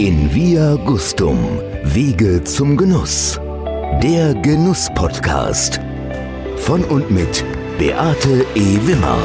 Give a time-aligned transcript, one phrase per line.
[0.00, 3.38] In Via Gustum, Wege zum Genuss.
[4.02, 5.78] Der Genuss-Podcast.
[6.56, 7.44] Von und mit
[7.78, 8.78] Beate E.
[8.86, 9.18] Wimmer.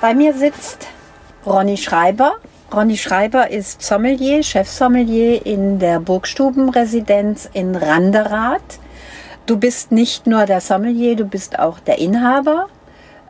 [0.00, 0.88] Bei mir sitzt
[1.46, 2.32] Ronny Schreiber.
[2.74, 8.80] Ronny Schreiber ist Sommelier, Chefsommelier in der Burgstubenresidenz in Randerath.
[9.46, 12.66] Du bist nicht nur der Sommelier, du bist auch der Inhaber,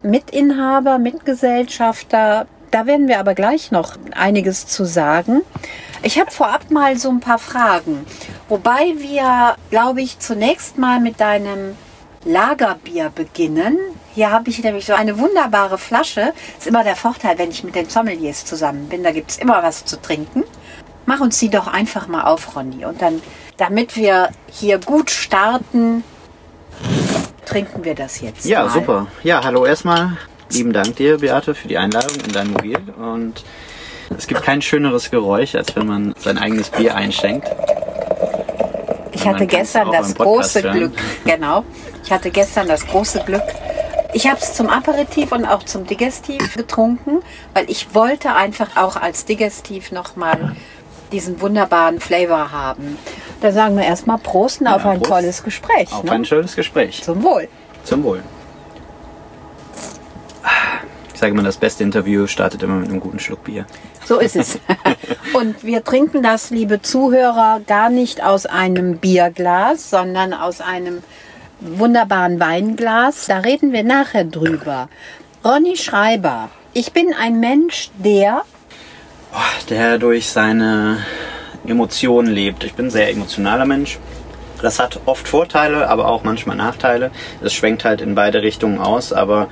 [0.00, 2.46] Mitinhaber, Mitgesellschafter.
[2.70, 5.42] Da werden wir aber gleich noch einiges zu sagen.
[6.02, 8.06] Ich habe vorab mal so ein paar Fragen.
[8.48, 11.77] Wobei wir, glaube ich, zunächst mal mit deinem
[12.24, 13.78] Lagerbier beginnen.
[14.14, 16.32] Hier habe ich nämlich so eine wunderbare Flasche.
[16.58, 19.02] Ist immer der Vorteil, wenn ich mit den Sommeliers zusammen bin.
[19.02, 20.44] Da gibt es immer was zu trinken.
[21.06, 22.84] Mach uns die doch einfach mal auf, Ronny.
[22.84, 23.22] Und dann
[23.58, 26.05] damit wir hier gut starten,
[27.44, 28.46] trinken wir das jetzt.
[28.46, 28.70] Ja, mal.
[28.70, 29.06] super.
[29.22, 30.16] Ja, hallo erstmal.
[30.51, 32.79] Lieben Dank dir, Beate, für die Einladung in dein Mobil.
[32.98, 33.45] Und
[34.16, 37.48] es gibt kein schöneres Geräusch, als wenn man sein eigenes Bier einschenkt.
[39.12, 40.77] Ich hatte gestern das große hören.
[40.77, 40.92] Glück,
[41.25, 41.64] genau.
[42.05, 43.42] Ich hatte gestern das große Glück.
[44.14, 47.20] Ich habe es zum Aperitif und auch zum Digestiv getrunken,
[47.53, 50.56] weil ich wollte einfach auch als Digestiv nochmal
[51.12, 52.97] diesen wunderbaren Flavor haben.
[53.41, 55.11] Da sagen wir erstmal Prost auf ein Prost.
[55.11, 55.92] tolles Gespräch.
[55.92, 56.12] Auf ne?
[56.12, 57.03] ein schönes Gespräch.
[57.03, 57.48] Zum Wohl.
[57.84, 58.22] Zum Wohl.
[61.19, 63.66] Ich sage immer, das beste Interview startet immer mit einem guten Schluck Bier.
[64.05, 64.61] So ist es.
[65.33, 71.02] Und wir trinken das, liebe Zuhörer, gar nicht aus einem Bierglas, sondern aus einem
[71.58, 73.27] wunderbaren Weinglas.
[73.27, 74.88] Da reden wir nachher drüber.
[75.44, 78.42] Ronny Schreiber, ich bin ein Mensch, der
[79.69, 80.98] der durch seine
[81.66, 82.62] Emotionen lebt.
[82.62, 83.98] Ich bin ein sehr emotionaler Mensch.
[84.62, 87.10] Das hat oft Vorteile, aber auch manchmal Nachteile.
[87.42, 89.48] Es schwenkt halt in beide Richtungen aus, aber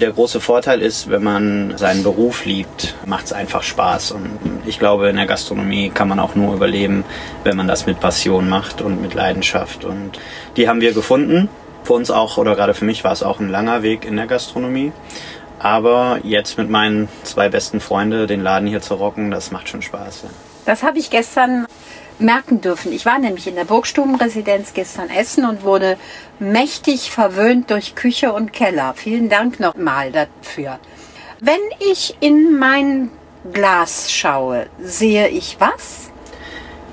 [0.00, 4.12] der große Vorteil ist, wenn man seinen Beruf liebt, macht es einfach Spaß.
[4.12, 7.04] Und ich glaube, in der Gastronomie kann man auch nur überleben,
[7.44, 9.84] wenn man das mit Passion macht und mit Leidenschaft.
[9.84, 10.18] Und
[10.56, 11.48] die haben wir gefunden.
[11.84, 14.26] Für uns auch, oder gerade für mich war es auch ein langer Weg in der
[14.26, 14.92] Gastronomie.
[15.58, 19.82] Aber jetzt mit meinen zwei besten Freunden den Laden hier zu rocken, das macht schon
[19.82, 20.22] Spaß.
[20.24, 20.30] Ja.
[20.64, 21.66] Das habe ich gestern
[22.20, 22.92] merken dürfen.
[22.92, 25.96] Ich war nämlich in der Burgstubenresidenz gestern essen und wurde
[26.38, 28.94] mächtig verwöhnt durch Küche und Keller.
[28.96, 30.78] Vielen Dank nochmal dafür.
[31.40, 33.10] Wenn ich in mein
[33.52, 36.10] Glas schaue, sehe ich was,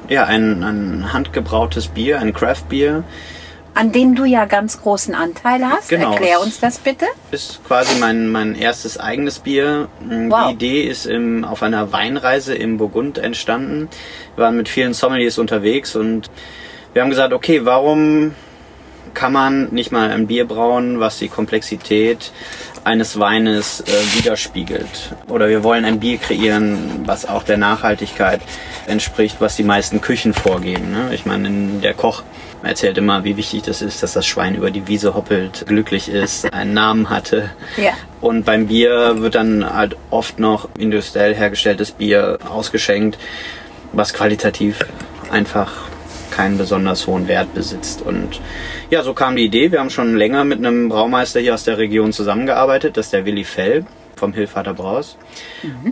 [0.09, 3.03] Ja, ein, ein handgebrautes Bier, ein Craft-Bier,
[3.77, 5.89] an dem du ja ganz großen Anteil hast.
[5.89, 6.13] Genau.
[6.13, 7.05] Erklär uns das bitte.
[7.29, 9.87] ist quasi mein, mein erstes eigenes Bier.
[10.01, 10.47] Wow.
[10.47, 13.87] Die Idee ist im, auf einer Weinreise im Burgund entstanden.
[14.35, 16.31] Wir waren mit vielen Sommeliers unterwegs und
[16.93, 18.33] wir haben gesagt, okay, warum
[19.13, 22.31] kann man nicht mal ein Bier brauen, was die Komplexität
[22.83, 25.15] eines Weines äh, widerspiegelt?
[25.27, 28.41] Oder wir wollen ein Bier kreieren, was auch der Nachhaltigkeit
[28.87, 30.91] entspricht, was die meisten Küchen vorgeben.
[30.91, 31.13] Ne?
[31.13, 31.49] Ich meine,
[31.81, 32.23] der Koch
[32.63, 36.51] erzählt immer, wie wichtig das ist, dass das Schwein über die Wiese hoppelt, glücklich ist,
[36.53, 37.51] einen Namen hatte.
[37.77, 37.91] Ja.
[38.21, 43.17] Und beim Bier wird dann halt oft noch industriell hergestelltes Bier ausgeschenkt,
[43.93, 44.85] was qualitativ
[45.31, 45.71] einfach
[46.31, 48.01] keinen besonders hohen Wert besitzt.
[48.01, 48.39] Und
[48.91, 49.71] ja, so kam die Idee.
[49.71, 52.95] Wir haben schon länger mit einem Braumeister hier aus der Region zusammengearbeitet.
[52.95, 53.85] Das ist der Willi Fell
[54.15, 55.17] vom Hilvater Braus.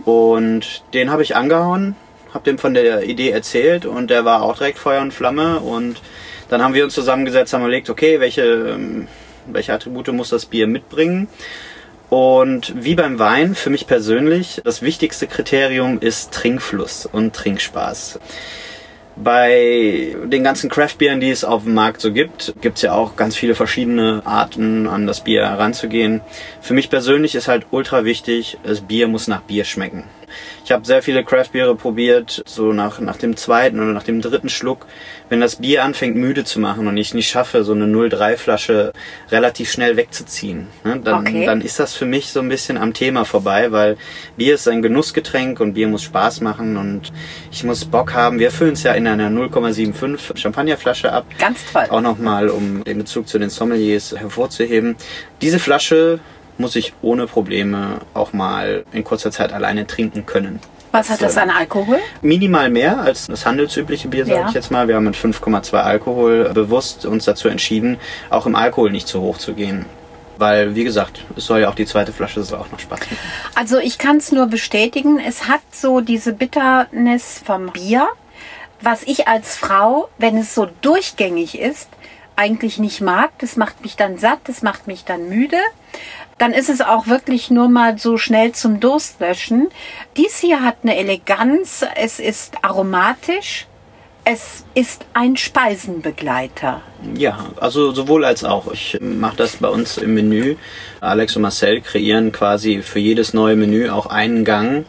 [0.04, 1.96] Und den habe ich angehauen,
[2.32, 5.60] habe dem von der Idee erzählt und der war auch direkt Feuer und Flamme.
[5.60, 6.00] Und
[6.48, 9.08] dann haben wir uns zusammengesetzt, haben überlegt, okay, welche, ähm,
[9.46, 11.28] welche Attribute muss das Bier mitbringen?
[12.08, 18.20] Und wie beim Wein, für mich persönlich, das wichtigste Kriterium ist Trinkfluss und Trinkspaß.
[19.16, 23.34] Bei den ganzen Craftbieren, die es auf dem Markt so gibt, gibt's ja auch ganz
[23.34, 26.20] viele verschiedene Arten, an das Bier heranzugehen.
[26.60, 30.04] Für mich persönlich ist halt ultra wichtig, das Bier muss nach Bier schmecken.
[30.64, 34.48] Ich habe sehr viele Craftbiere probiert, so nach, nach dem zweiten oder nach dem dritten
[34.48, 34.86] Schluck.
[35.28, 38.92] Wenn das Bier anfängt müde zu machen und ich nicht schaffe, so eine 03 Flasche
[39.30, 41.46] relativ schnell wegzuziehen, ne, dann, Okay.
[41.46, 43.96] dann ist das für mich so ein bisschen am Thema vorbei, weil
[44.36, 47.12] Bier ist ein Genussgetränk und Bier muss Spaß machen und
[47.50, 48.38] ich muss Bock haben.
[48.38, 51.26] Wir füllen es ja in einer 0,75 Champagnerflasche ab.
[51.38, 51.86] Ganz toll.
[51.88, 54.96] Auch nochmal, um den Bezug zu den Sommeliers hervorzuheben.
[55.40, 56.20] Diese Flasche
[56.58, 60.60] muss ich ohne Probleme auch mal in kurzer Zeit alleine trinken können.
[60.92, 61.98] Was hat das an Alkohol?
[62.22, 64.48] Minimal mehr als das handelsübliche Bier, sage Ja.
[64.48, 64.88] ich jetzt mal.
[64.88, 67.98] Wir haben mit 5,2 Alkohol bewusst uns dazu entschieden,
[68.30, 69.84] auch im Alkohol nicht zu hoch zu gehen.
[70.38, 73.18] Weil, wie gesagt, es soll ja auch die zweite Flasche soll auch noch Spaß machen.
[73.54, 78.06] Also ich kann es nur bestätigen, es hat so diese Bitternis vom Bier,
[78.80, 81.88] was ich als Frau, wenn es so durchgängig ist,
[82.36, 83.30] eigentlich nicht mag.
[83.38, 85.56] Das macht mich dann satt, das macht mich dann müde.
[86.38, 89.68] Dann ist es auch wirklich nur mal so schnell zum Durstlöschen.
[90.16, 93.66] Dies hier hat eine Eleganz, es ist aromatisch,
[94.24, 96.82] es ist ein Speisenbegleiter.
[97.14, 98.72] Ja, also sowohl als auch.
[98.72, 100.56] Ich mache das bei uns im Menü.
[101.00, 104.84] Alex und Marcel kreieren quasi für jedes neue Menü auch einen Gang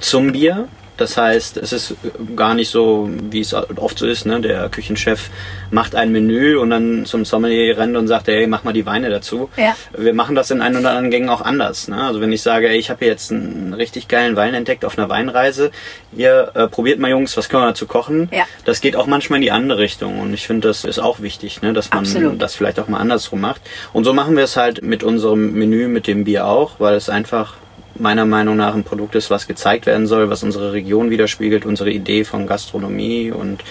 [0.00, 0.68] zum Bier.
[1.00, 1.94] Das heißt, es ist
[2.36, 4.38] gar nicht so, wie es oft so ist, ne?
[4.42, 5.30] Der Küchenchef
[5.70, 9.08] macht ein Menü und dann zum Sommelier rennt und sagt, hey, mach mal die Weine
[9.08, 9.48] dazu.
[9.56, 9.74] Ja.
[9.96, 11.88] Wir machen das in ein oder anderen Gängen auch anders.
[11.88, 11.96] Ne?
[11.96, 15.08] Also wenn ich sage, ey, ich habe jetzt einen richtig geilen Wein entdeckt auf einer
[15.08, 15.70] Weinreise,
[16.14, 18.28] ihr äh, probiert mal Jungs, was können wir dazu kochen?
[18.30, 18.44] Ja.
[18.66, 21.62] Das geht auch manchmal in die andere Richtung und ich finde, das ist auch wichtig,
[21.62, 21.72] ne?
[21.72, 22.42] dass man Absolut.
[22.42, 23.62] das vielleicht auch mal andersrum macht.
[23.94, 27.08] Und so machen wir es halt mit unserem Menü, mit dem Bier auch, weil es
[27.08, 27.54] einfach
[28.00, 31.90] meiner Meinung nach ein Produkt ist, was gezeigt werden soll, was unsere Region widerspiegelt, unsere
[31.90, 33.62] Idee von Gastronomie und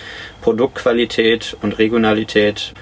[0.42, 2.74] Produktqualität und Regionalität.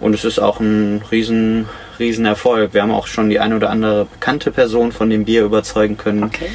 [0.00, 1.68] Und es ist auch ein riesen,
[1.98, 2.74] riesen Erfolg.
[2.74, 6.24] Wir haben auch schon die eine oder andere bekannte Person von dem Bier überzeugen können.
[6.24, 6.48] Okay.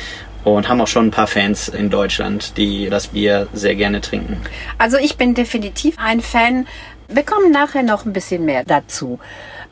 [0.43, 4.37] Und haben auch schon ein paar Fans in Deutschland, die das Bier sehr gerne trinken.
[4.77, 6.67] Also ich bin definitiv ein Fan.
[7.09, 9.19] Wir kommen nachher noch ein bisschen mehr dazu.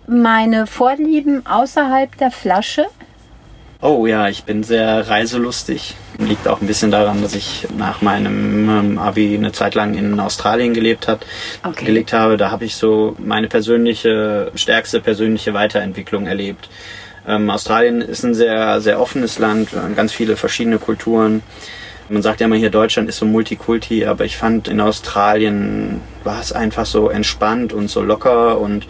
[0.08, 2.88] Meine Vorlieben außerhalb der Flasche.
[3.82, 5.96] Oh ja, ich bin sehr reiselustig.
[6.18, 10.20] Liegt auch ein bisschen daran, dass ich nach meinem ähm, Abi eine Zeit lang in
[10.20, 11.26] Australien gelebt hat,
[11.64, 11.86] Okay.
[11.86, 12.38] gelebt habe.
[12.38, 16.70] Da habe ich so meine persönliche, stärkste persönliche Weiterentwicklung erlebt.
[17.28, 21.44] Ähm, Australien ist ein sehr, sehr offenes Land, äh, ganz viele verschiedene Kulturen.
[22.08, 26.40] Man sagt ja immer hier, Deutschland ist so Multikulti, aber ich fand in Australien war
[26.40, 28.86] es einfach so entspannt und so locker und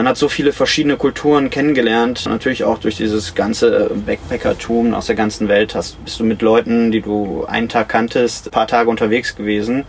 [0.00, 2.24] man hat so viele verschiedene Kulturen kennengelernt.
[2.26, 6.90] Natürlich auch durch dieses ganze Backpackertum aus der ganzen Welt hast, bist du mit Leuten,
[6.90, 9.84] die du einen Tag kanntest, ein paar Tage unterwegs gewesen.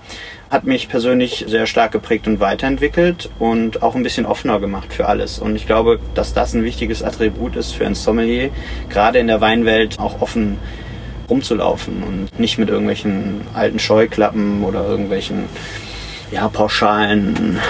[0.49, 5.07] Hat mich persönlich sehr stark geprägt und weiterentwickelt und auch ein bisschen offener gemacht für
[5.07, 5.39] alles.
[5.39, 8.49] Und ich glaube, dass das ein wichtiges Attribut ist für ein Sommelier,
[8.89, 10.57] gerade in der Weinwelt auch offen
[11.29, 15.45] rumzulaufen und nicht mit irgendwelchen alten Scheuklappen oder irgendwelchen
[16.33, 17.61] ja, pauschalen,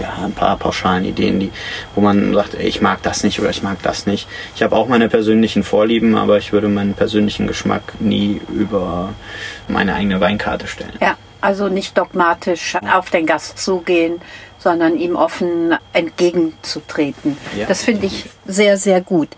[0.00, 1.50] ja, ein paar pauschalen Ideen, die,
[1.94, 4.28] wo man sagt, ey, ich mag das nicht oder ich mag das nicht.
[4.54, 9.10] Ich habe auch meine persönlichen Vorlieben, aber ich würde meinen persönlichen Geschmack nie über
[9.68, 10.92] meine eigene Weinkarte stellen.
[11.00, 14.20] Ja, also nicht dogmatisch auf den Gast zugehen,
[14.58, 17.36] sondern ihm offen entgegenzutreten.
[17.56, 17.66] Ja.
[17.66, 19.28] Das finde ich sehr, sehr gut.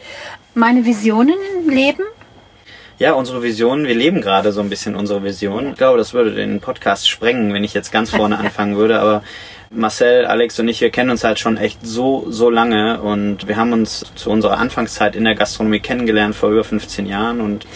[0.54, 2.02] Meine Visionen im Leben?
[2.98, 5.70] Ja, unsere Vision, wir leben gerade so ein bisschen unsere Vision.
[5.70, 9.22] Ich glaube, das würde den Podcast sprengen, wenn ich jetzt ganz vorne anfangen würde, aber
[9.74, 13.56] Marcel, Alex und ich, wir kennen uns halt schon echt so, so lange und wir
[13.56, 17.66] haben uns zu unserer Anfangszeit in der Gastronomie kennengelernt vor über 15 Jahren und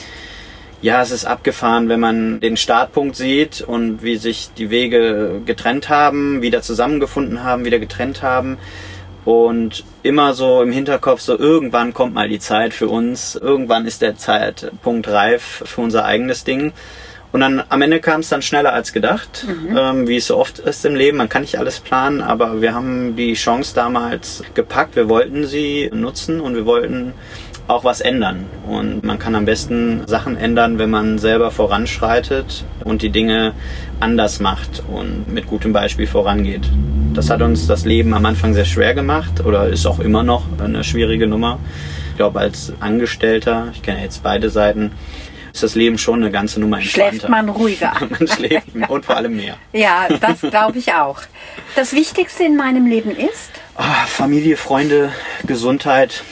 [0.83, 5.89] ja, es ist abgefahren, wenn man den Startpunkt sieht und wie sich die Wege getrennt
[5.89, 8.59] haben, wieder zusammengefunden haben, wieder getrennt haben.
[9.25, 14.01] Und immer so im Hinterkopf, so irgendwann kommt mal die Zeit für uns, irgendwann ist
[14.01, 16.73] der Zeitpunkt reif für unser eigenes Ding.
[17.33, 19.47] Und dann am Ende kam es dann schneller als gedacht,
[19.77, 21.19] ähm, wie es so oft ist im Leben.
[21.19, 24.97] Man kann nicht alles planen, aber wir haben die Chance damals gepackt.
[24.97, 27.13] Wir wollten sie nutzen und wir wollten
[27.69, 28.47] auch was ändern.
[28.67, 33.53] Und man kann am besten Sachen ändern, wenn man selber voranschreitet und die Dinge
[34.01, 36.69] anders macht und mit gutem Beispiel vorangeht.
[37.15, 40.45] Das hat uns das Leben am Anfang sehr schwer gemacht oder ist auch immer noch
[40.63, 41.59] eine schwierige Nummer.
[42.11, 44.93] Ich glaube, als Angestellter, ich kenne jetzt beide Seiten,
[45.57, 47.11] ist das Leben schon eine ganze Nummer entspannter.
[47.13, 47.93] Schläft man ruhiger.
[48.11, 49.57] man schläft und vor allem mehr.
[49.73, 51.21] Ja, das glaube ich auch.
[51.75, 55.13] Das Wichtigste in meinem Leben ist, Ah, Familie, Freunde,
[55.47, 56.23] Gesundheit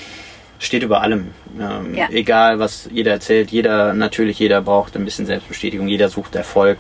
[0.59, 1.28] steht über allem.
[1.59, 2.09] Ähm, Ja.
[2.11, 6.78] Egal, was jeder erzählt, jeder, natürlich jeder braucht ein bisschen Selbstbestätigung, jeder sucht Erfolg.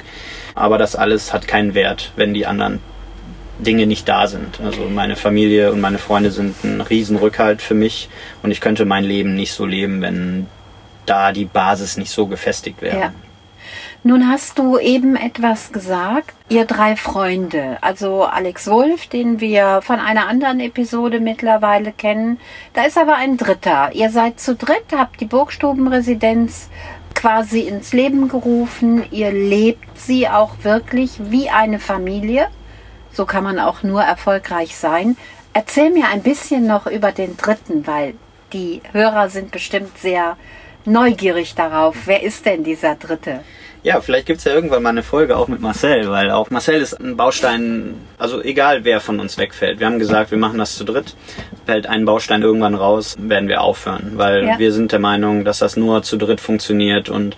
[0.54, 2.80] Aber das alles hat keinen Wert, wenn die anderen
[3.58, 4.60] Dinge nicht da sind.
[4.64, 8.08] Also meine Familie und meine Freunde sind ein Riesenrückhalt für mich
[8.42, 10.46] und ich könnte mein Leben nicht so leben, wenn
[11.06, 12.98] da die Basis nicht so gefestigt wäre.
[12.98, 13.12] Ja.
[14.06, 19.98] Nun hast du eben etwas gesagt, ihr drei Freunde, also Alex Wolf, den wir von
[19.98, 22.38] einer anderen Episode mittlerweile kennen.
[22.74, 23.92] Da ist aber ein dritter.
[23.94, 26.68] Ihr seid zu dritt, habt die Burgstubenresidenz
[27.14, 29.04] quasi ins Leben gerufen.
[29.10, 32.48] Ihr lebt sie auch wirklich wie eine Familie.
[33.10, 35.16] So kann man auch nur erfolgreich sein.
[35.54, 38.12] Erzähl mir ein bisschen noch über den dritten, weil
[38.52, 40.36] die Hörer sind bestimmt sehr
[40.84, 41.96] neugierig darauf.
[42.06, 43.40] Wer ist denn dieser dritte?
[43.82, 46.94] Ja, vielleicht gibt's ja irgendwann mal eine Folge auch mit Marcel, weil auch Marcel ist
[46.94, 49.78] ein Baustein, also egal wer von uns wegfällt.
[49.78, 51.14] Wir haben gesagt, wir machen das zu dritt.
[51.66, 54.58] Fällt ein Baustein irgendwann raus, werden wir aufhören, weil Ja.
[54.58, 57.36] wir sind der Meinung, dass das nur zu dritt funktioniert und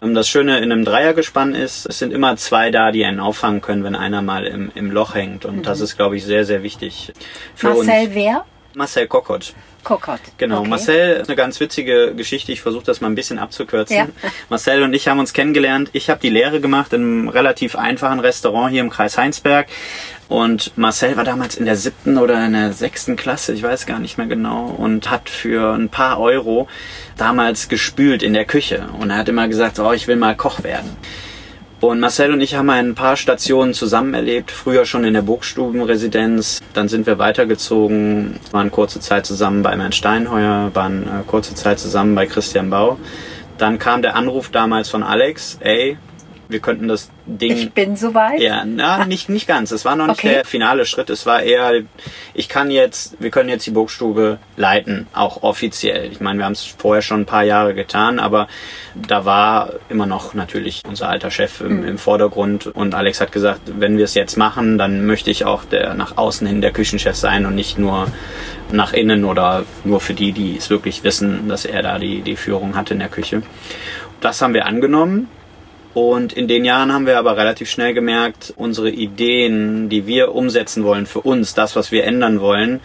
[0.00, 3.60] ähm, das Schöne in einem Dreiergespann ist, es sind immer zwei da, die einen auffangen
[3.60, 5.44] können, wenn einer mal im, im Loch hängt.
[5.44, 7.12] Und das ist, glaube ich, sehr, sehr wichtig
[7.56, 7.76] für Mhm.
[7.78, 8.14] Marcel uns.
[8.14, 8.44] wer?
[8.74, 9.52] Marcel Kokott.
[9.84, 10.20] Kokott.
[10.38, 10.68] Genau, Okay.
[10.68, 12.52] Marcel ist eine ganz witzige Geschichte.
[12.52, 13.96] Ich versuche das mal ein bisschen abzukürzen.
[13.96, 14.06] Ja.
[14.48, 15.90] Marcel und ich haben uns kennengelernt.
[15.92, 19.66] Ich habe die Lehre gemacht in einem relativ einfachen Restaurant hier im Kreis Heinsberg.
[20.28, 23.98] Und Marcel war damals in der siebten oder in der sechsten Klasse, ich weiß gar
[23.98, 26.68] nicht mehr genau, und hat für ein paar Euro
[27.18, 28.88] damals gespült in der Küche.
[28.98, 30.96] Und er hat immer gesagt, oh, ich will mal Koch werden.
[31.82, 34.52] Und Marcel und ich haben ein paar Stationen zusammen erlebt.
[34.52, 36.60] Früher schon in der Burgstubenresidenz.
[36.74, 41.80] Dann sind wir weitergezogen, waren kurze Zeit zusammen bei Herrn Steinheuer, waren äh, kurze Zeit
[41.80, 42.98] zusammen bei Christian Bau.
[43.58, 45.98] Dann kam der Anruf damals von Alex, ey,
[46.52, 48.40] wir könnten das Ding Ich bin soweit.
[48.40, 49.70] ja, na, nicht, nicht ganz.
[49.72, 50.34] Es war noch nicht Okay.
[50.34, 51.10] der finale Schritt.
[51.10, 51.82] Es war eher,
[52.34, 56.10] ich kann jetzt, wir können jetzt die Burgstube leiten, auch offiziell.
[56.12, 58.46] Ich meine, wir haben es vorher schon ein paar Jahre getan, aber
[58.94, 63.62] da war immer noch natürlich unser alter Chef im, im Vordergrund und Alex hat gesagt,
[63.78, 67.16] wenn wir es jetzt machen, dann möchte ich auch der nach außen hin der Küchenchef
[67.16, 68.08] sein und nicht nur
[68.70, 72.36] nach innen oder nur für die, die es wirklich wissen, dass er da die, die
[72.36, 73.42] Führung hat in der Küche.
[74.20, 75.28] Das haben wir angenommen.
[75.94, 80.84] Und in den Jahren haben wir aber relativ schnell gemerkt, unsere Ideen, die wir umsetzen
[80.84, 82.80] wollen für uns, das, was wir ändern wollen,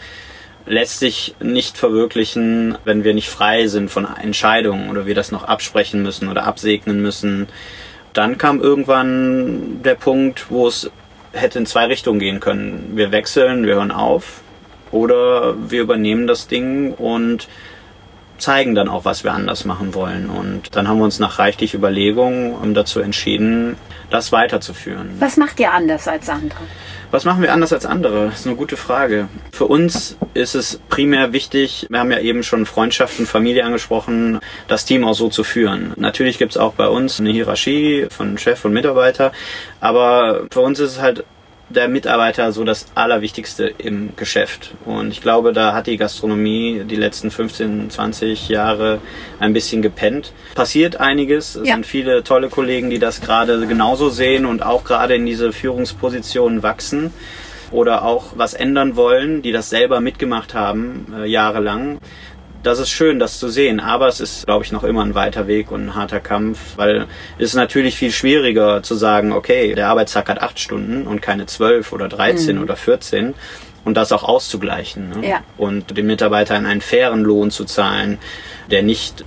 [0.66, 5.46] lässt sich nicht verwirklichen, wenn wir nicht frei sind von Entscheidungen oder wir das noch
[5.46, 7.48] absprechen müssen oder absegnen müssen.
[8.12, 10.92] Dann kam irgendwann der Punkt, wo es
[11.32, 12.94] hätte in zwei Richtungen gehen können.
[12.96, 14.42] Wir wechseln, wir hören auf
[14.92, 17.48] oder wir übernehmen das Ding und
[18.38, 20.30] zeigen dann auch, was wir anders machen wollen.
[20.30, 23.78] Und dann haben wir uns nach reichlich Überlegungen dazu entschieden,
[24.10, 25.16] das weiterzuführen.
[25.20, 26.60] Was macht ihr anders als andere?
[27.10, 28.26] Was machen wir anders als andere?
[28.28, 29.30] Das ist eine gute Frage.
[29.54, 34.84] Für uns ist es primär wichtig, wir haben ja eben schon Freundschaften, Familie angesprochen, das
[34.84, 35.94] Team auch so zu führen.
[35.96, 39.32] Natürlich gibt es auch bei uns eine Hierarchie von Chef und Mitarbeiter,
[39.80, 41.24] aber für uns ist es halt
[41.70, 44.74] der Mitarbeiter so das Allerwichtigste im Geschäft.
[44.86, 49.00] Und ich glaube, da hat die Gastronomie die letzten 15, 20 Jahre
[49.40, 50.32] ein bisschen gepennt.
[50.56, 51.56] Passiert einiges.
[51.56, 51.74] Es Ja.
[51.76, 56.64] sind viele tolle Kollegen, die das gerade genauso sehen und auch gerade in diese Führungspositionen
[56.64, 57.12] wachsen
[57.72, 62.00] oder auch was ändern wollen, die das selber mitgemacht haben, äh, jahrelang.
[62.68, 65.48] Das ist schön, das zu sehen, aber es ist, glaube ich, noch immer ein weiter
[65.48, 67.06] Weg und ein harter Kampf, weil
[67.38, 71.46] es ist natürlich viel schwieriger zu sagen, okay, der Arbeitstag hat acht Stunden und keine
[71.46, 73.36] zwölf oder dreizehn oder vierzehn
[73.86, 75.12] und das auch auszugleichen.
[75.12, 75.30] Ne?
[75.30, 75.44] Ja.
[75.56, 78.18] Und den Mitarbeitern einen fairen Lohn zu zahlen,
[78.70, 79.24] der nicht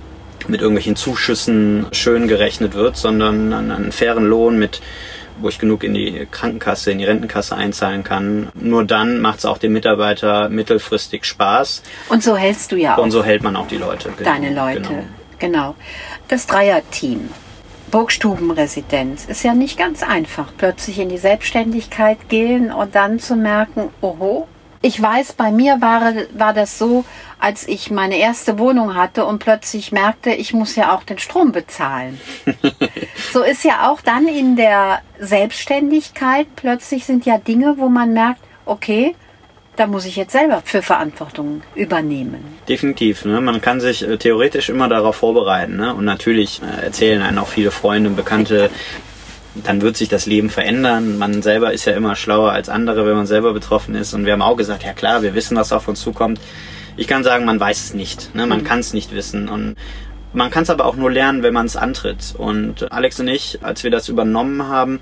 [0.47, 4.81] mit irgendwelchen Zuschüssen schön gerechnet wird, sondern einen fairen Lohn mit
[5.41, 8.49] wo ich genug in die Krankenkasse, in die Rentenkasse einzahlen kann.
[8.53, 13.03] Nur dann macht es auch dem Mitarbeiter mittelfristig Spaß Und so hältst du ja auch
[13.03, 14.09] und so hält man auch die Leute.
[14.17, 14.81] Genau, deine Leute.
[14.81, 15.03] Genau.
[15.39, 15.75] Genau.
[16.27, 17.29] Das Dreierteam.
[17.89, 20.53] Burgstubenresidenz ist ja nicht ganz einfach.
[20.57, 24.47] Plötzlich in die Selbstständigkeit gehen und dann zu merken, oho,
[24.81, 27.05] ich weiß, bei mir war, war das so,
[27.39, 31.51] als ich meine erste Wohnung hatte und plötzlich merkte, ich muss ja auch den Strom
[31.51, 32.19] bezahlen.
[33.33, 38.41] so ist ja auch dann in der Selbstständigkeit plötzlich sind ja Dinge, wo man merkt,
[38.65, 39.15] okay,
[39.75, 42.43] da muss ich jetzt selber für Verantwortung übernehmen.
[42.67, 43.25] Definitiv.
[43.25, 43.39] Ne?
[43.41, 45.77] Man kann sich äh, theoretisch immer darauf vorbereiten.
[45.77, 45.93] Ne?
[45.95, 48.69] Und natürlich äh, erzählen einen auch viele Freunde und Bekannte,
[49.55, 51.17] dann wird sich das Leben verändern.
[51.17, 54.13] Man selber ist ja immer schlauer als andere, wenn man selber betroffen ist.
[54.13, 56.39] Und wir haben auch gesagt, ja klar, wir wissen, was auf uns zukommt.
[56.97, 58.33] Ich kann sagen, man weiß es nicht.
[58.35, 58.45] Ne?
[58.45, 59.49] Man kann es nicht wissen.
[59.49, 59.75] Und
[60.33, 62.33] man kann es aber auch nur lernen, wenn man es antritt.
[62.37, 65.01] Und Alex und ich, als wir das übernommen haben,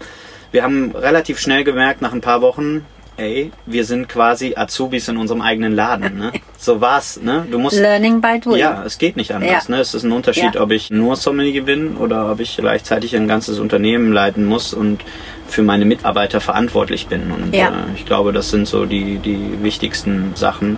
[0.51, 2.85] wir haben relativ schnell gemerkt, nach ein paar Wochen,
[3.19, 6.17] ey, wir sind quasi Azubis in unserem eigenen Laden.
[6.17, 6.31] Ne?
[6.61, 7.21] So war's.
[7.21, 7.47] Ne?
[7.49, 8.57] Du musst Learning by doing.
[8.59, 9.67] ja, es geht nicht anders.
[9.69, 9.75] Ja.
[9.75, 9.79] Ne?
[9.81, 10.61] Es ist ein Unterschied, Ja.
[10.61, 15.05] ob ich nur Sommelier bin oder ob ich gleichzeitig ein ganzes Unternehmen leiten muss und
[15.47, 17.31] für meine Mitarbeiter verantwortlich bin.
[17.31, 17.69] Und Ja.
[17.69, 20.77] äh, ich glaube, das sind so die, die wichtigsten Sachen.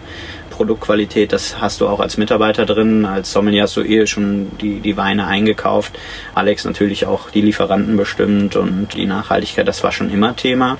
[0.52, 3.06] Produktqualität, das hast du auch als Mitarbeiter drin.
[3.06, 5.98] Als Sommelier hast du eh schon die, die Weine eingekauft.
[6.36, 10.78] Alex natürlich auch die Lieferanten bestimmt und die Nachhaltigkeit, das war schon immer Thema.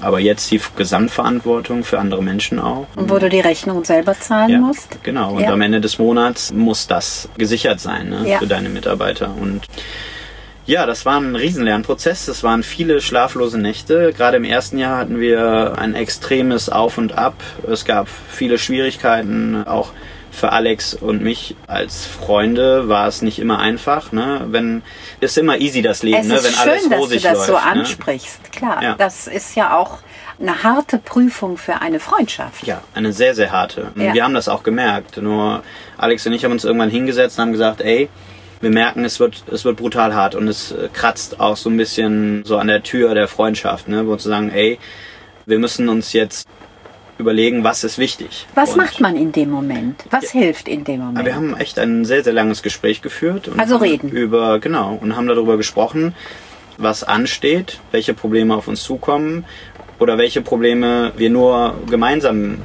[0.00, 2.86] Aber jetzt die Gesamtverantwortung für andere Menschen auch.
[2.96, 5.02] Und wo du die Rechnung selber zahlen Ja, musst.
[5.02, 5.34] genau.
[5.34, 5.52] Und Ja.
[5.52, 8.38] am Ende des Monats muss das gesichert sein ne, Ja.
[8.38, 9.34] für deine Mitarbeiter.
[9.40, 9.62] Und
[10.66, 12.28] ja, das war ein Riesenlernprozess.
[12.28, 14.12] Es waren viele schlaflose Nächte.
[14.16, 17.34] Gerade im ersten Jahr hatten wir ein extremes Auf und Ab.
[17.70, 19.90] Es gab viele Schwierigkeiten, auch
[20.30, 24.12] für Alex und mich als Freunde war es nicht immer einfach.
[24.12, 24.46] Ne?
[24.50, 24.82] Wenn
[25.20, 26.34] ist immer easy das Leben, Es ne?
[26.36, 27.46] ist wenn schön, alles dass du rosig das läuft.
[27.46, 27.62] so ne?
[27.62, 28.52] ansprichst.
[28.52, 28.94] Klar, Ja.
[28.96, 29.98] das ist ja auch
[30.40, 32.66] eine harte Prüfung für eine Freundschaft.
[32.66, 33.92] Ja, eine sehr, sehr harte.
[33.96, 34.14] Ja.
[34.14, 35.16] Wir haben das auch gemerkt.
[35.18, 35.62] Nur
[35.98, 38.08] Alex und ich haben uns irgendwann hingesetzt und haben gesagt, ey,
[38.62, 41.76] wir merken, es wird, es wird brutal hart und es äh, kratzt auch so ein
[41.76, 44.06] bisschen so an der Tür der Freundschaft, ne?
[44.06, 44.78] Wo wir sagen, ey,
[45.46, 46.46] wir müssen uns jetzt
[47.20, 48.46] überlegen, was ist wichtig.
[48.54, 50.02] Was Und macht man in dem Moment?
[50.10, 51.24] Was hilft in dem Moment?
[51.24, 53.46] wir haben echt ein sehr, sehr langes Gespräch geführt.
[53.48, 54.08] Und Also reden.
[54.10, 56.14] Über, genau, und haben darüber gesprochen,
[56.78, 59.44] was ansteht, welche Probleme auf uns zukommen
[59.98, 62.58] oder welche Probleme wir nur gemeinsam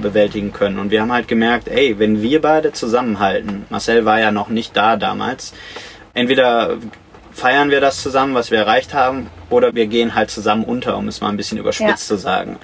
[0.00, 0.78] bewältigen können.
[0.78, 4.76] Und wir haben halt gemerkt, ey, wenn wir beide zusammenhalten, Marcel war ja noch nicht
[4.76, 5.52] da damals,
[6.14, 6.76] entweder
[7.32, 11.06] feiern wir das zusammen, was wir erreicht haben, oder wir gehen halt zusammen unter, um
[11.06, 11.96] es mal ein bisschen überspitzt Ja.
[11.96, 12.56] zu sagen.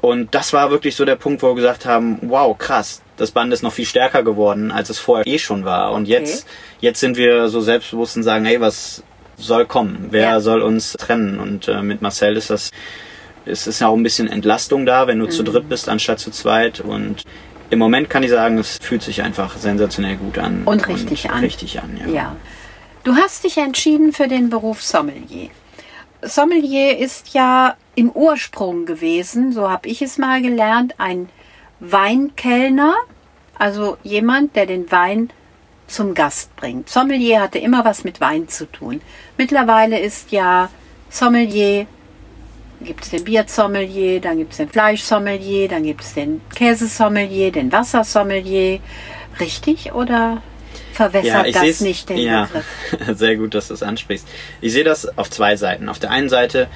[0.00, 3.52] Und das war wirklich so der Punkt, wo wir gesagt haben, wow, krass, das Band
[3.52, 5.92] ist noch viel stärker geworden, als es vorher eh schon war.
[5.92, 6.46] Und jetzt,
[6.80, 9.02] jetzt sind wir so selbstbewusst und sagen, hey, was
[9.36, 10.06] soll kommen?
[10.10, 10.40] Wer Ja.
[10.40, 11.38] soll uns trennen?
[11.38, 12.70] Und äh, mit Marcel ist das,
[13.44, 16.30] es ist ja auch ein bisschen Entlastung da, wenn du zu dritt bist anstatt zu
[16.30, 16.80] zweit.
[16.80, 17.24] Und
[17.68, 20.62] im Moment kann ich sagen, es fühlt sich einfach sensationell gut an.
[20.64, 21.40] Und richtig an.
[21.40, 22.10] Richtig an, ja.
[22.12, 22.36] Ja.
[23.04, 25.48] Du hast dich entschieden für den Beruf Sommelier.
[26.22, 31.28] Sommelier ist ja im Ursprung gewesen, so habe ich es mal gelernt, ein
[31.80, 32.94] Weinkellner,
[33.58, 35.30] also jemand, der den Wein
[35.86, 36.88] zum Gast bringt.
[36.88, 39.00] Sommelier hatte immer was mit Wein zu tun.
[39.36, 40.70] Mittlerweile ist ja
[41.08, 41.86] Sommelier,
[42.80, 47.72] gibt es den Biersommelier, dann gibt es den Fleischsommelier, dann gibt es den Käsesommelier, den
[47.72, 48.80] Wassersommelier.
[49.38, 50.42] Richtig oder
[51.00, 53.16] verwässert das seh's- nicht den ja, Begriff?
[53.18, 54.26] Sehr gut, dass du es ansprichst.
[54.60, 55.88] Ich sehe das auf zwei Seiten.
[55.88, 56.68] Auf der einen Seite,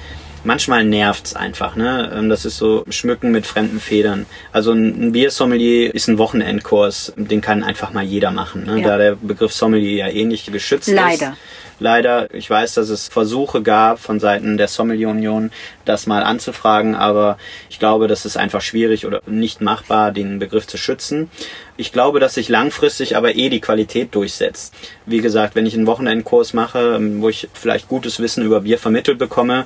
[0.43, 1.75] manchmal nervt's einfach.
[1.75, 2.11] Ne?
[2.15, 4.25] Ähm, Das ist so Schmücken mit fremden Federn.
[4.51, 8.65] Also ein Biersommelier ist ein Wochenendkurs, den kann einfach mal jeder machen.
[8.65, 8.79] Ne?
[8.81, 8.87] Ja.
[8.87, 10.95] Da der Begriff Sommelier ja eh nicht geschützt ist.
[10.95, 11.37] Leider.
[11.79, 15.51] Leider, ich weiß, dass es Versuche gab von Seiten der Sommelier Union,
[15.83, 17.37] das mal anzufragen, aber
[17.69, 21.29] ich glaube, das ist einfach schwierig oder nicht machbar, den Begriff zu schützen.
[21.77, 24.73] Ich glaube, dass sich langfristig aber eh die Qualität durchsetzt.
[25.05, 29.17] Wie gesagt, wenn ich einen Wochenendkurs mache, wo ich vielleicht gutes Wissen über Bier vermittelt
[29.17, 29.65] bekomme,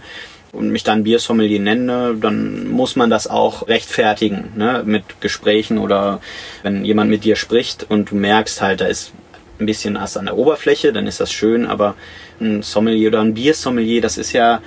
[0.51, 4.83] und mich dann Biersommelier nenne, dann muss man das auch rechtfertigen, ne?
[4.85, 6.21] mit Gesprächen oder
[6.63, 9.11] wenn jemand mit dir spricht und du merkst halt, da ist
[9.59, 11.95] ein bisschen Ass an der Oberfläche, dann ist das schön, aber
[12.39, 14.61] ein Sommelier oder ein Biersommelier, das ist ja,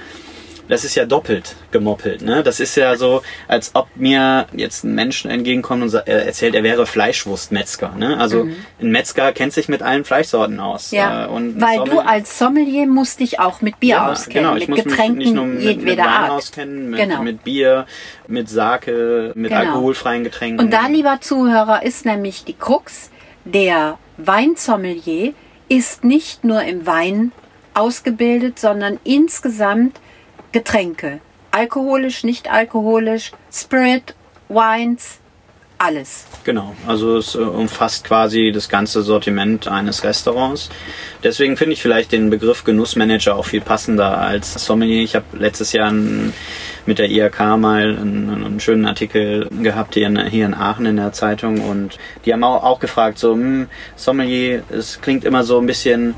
[0.69, 2.43] das ist ja doppelt gemoppelt, ne?
[2.43, 6.63] Das ist ja so, als ob mir jetzt ein Mensch entgegenkommt und er erzählt, er
[6.63, 8.17] wäre Fleischwurstmetzger, ne?
[8.19, 8.47] Also
[8.81, 10.93] ein Metzger kennt sich mit allen Fleischsorten aus.
[10.93, 10.99] Mhm.
[10.99, 14.45] Ja, äh, und weil du Sommelier- als Sommelier musst dich auch mit Bier ja, auskennen,
[14.45, 16.31] genau, ich mit muss Getränken mich nicht nur mit, mit jedweder Wein Art.
[16.31, 17.23] auskennen, mit, Genau.
[17.23, 17.87] mit Bier,
[18.29, 19.61] mit Sake, mit Genau.
[19.63, 20.61] alkoholfreien Getränken.
[20.65, 23.11] Und da, lieber Zuhörer, ist nämlich die Krux,
[23.45, 25.35] der Weinsommelier
[25.69, 27.33] ist nicht nur im Wein
[27.75, 30.01] ausgebildet, sondern insgesamt
[30.53, 31.21] Getränke.
[31.51, 34.15] Alkoholisch, nicht alkoholisch, Spirit,
[34.49, 35.19] Wines,
[35.83, 36.27] alles.
[36.45, 40.71] Genau, also es äh, umfasst quasi das ganze Sortiment eines Restaurants.
[41.23, 45.03] Deswegen finde ich vielleicht den Begriff Genussmanager auch viel passender als Sommelier.
[45.03, 46.33] Ich habe letztes Jahr ein,
[46.87, 50.97] mit der IHK mal einen, einen schönen Artikel gehabt hier in, hier in Aachen in
[50.97, 55.59] der Zeitung und die haben auch, auch gefragt, so hm, Sommelier, es klingt immer so
[55.59, 56.15] ein bisschen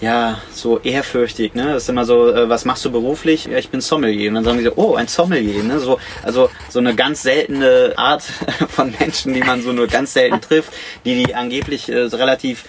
[0.00, 1.72] ja, so ehrfürchtig, ne?
[1.72, 3.46] Das ist immer so, äh, was machst du beruflich?
[3.46, 4.28] Ja, ich bin Sommelier.
[4.30, 5.78] Und dann sagen die so, oh, ein Sommelier, ne?
[5.80, 8.22] So, also so eine ganz seltene Art
[8.68, 10.72] von Menschen, die man so nur ganz selten trifft,
[11.04, 12.64] die die angeblich äh, so relativ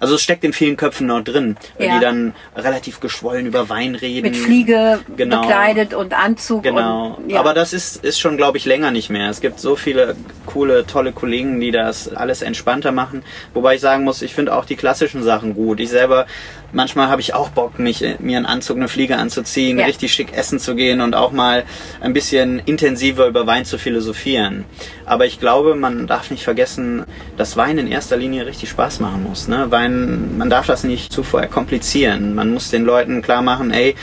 [0.00, 1.94] also es steckt in vielen Köpfen noch drin, Ja.
[1.94, 4.22] die dann relativ geschwollen über Wein reden.
[4.22, 5.42] Mit Fliege Genau.
[5.42, 6.64] bekleidet und Anzug.
[6.64, 7.18] Genau.
[7.22, 7.38] Und, ja.
[7.38, 9.30] Aber das ist, ist schon, glaube ich, länger nicht mehr.
[9.30, 13.22] Es gibt so viele coole, tolle Kollegen, die das alles entspannter machen.
[13.54, 15.78] Wobei ich sagen muss, ich finde auch die klassischen Sachen gut.
[15.78, 16.26] Ich selber,
[16.72, 19.86] manchmal habe ich auch Bock, mich, äh, mir einen Anzug, eine Fliege anzuziehen, Ja.
[19.86, 21.64] richtig schick essen zu gehen und auch mal
[22.00, 24.64] ein bisschen intensiver über Wein zu philosophieren.
[25.06, 27.04] Aber ich glaube, man darf nicht vergessen,
[27.36, 29.48] dass Wein in erster Linie richtig Spaß machen muss.
[29.48, 29.66] Ne?
[29.70, 32.34] Wein, man darf das nicht zu vorher komplizieren.
[32.34, 33.94] Man muss den Leuten klar machen, ey,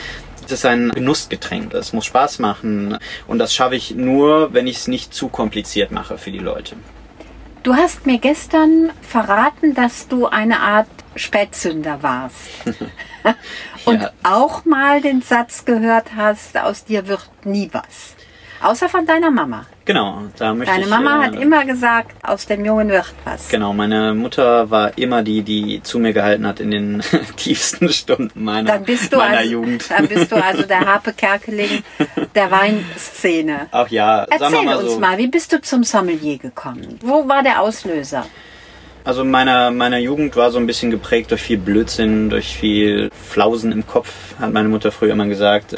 [0.45, 1.73] es ist ein Genussgetränk.
[1.75, 2.97] Es muss Spaß machen.
[3.27, 6.75] Und das schaffe ich nur, wenn ich es nicht zu kompliziert mache für die Leute.
[7.63, 12.37] Du hast mir gestern verraten, dass du eine Art Spätzünder warst.
[13.85, 14.11] Und Ja.
[14.23, 18.15] auch mal den Satz gehört hast, aus dir wird nie was.
[18.61, 19.65] Außer von deiner Mama.
[19.89, 23.49] Genau, da möchte Deine ich, Mama äh, hat immer gesagt, aus dem Jungen wird was.
[23.49, 27.03] Genau, meine Mutter war immer die, die zu mir gehalten hat in den
[27.37, 29.89] tiefsten Stunden meiner, Dann bist du meiner also, Jugend.
[29.89, 31.83] Dann bist du also der Harpe Kerkeling
[32.35, 33.65] der Weinszene.
[33.71, 34.99] Ach ja, Erzähl mal uns so.
[34.99, 36.99] mal, wie bist du zum Sommelier gekommen?
[37.01, 38.27] Wo war der Auslöser?
[39.05, 43.71] Also meiner meiner Jugend war so ein bisschen geprägt durch viel Blödsinn, durch viel Flausen
[43.71, 45.77] im Kopf, hat meine Mutter früher immer gesagt.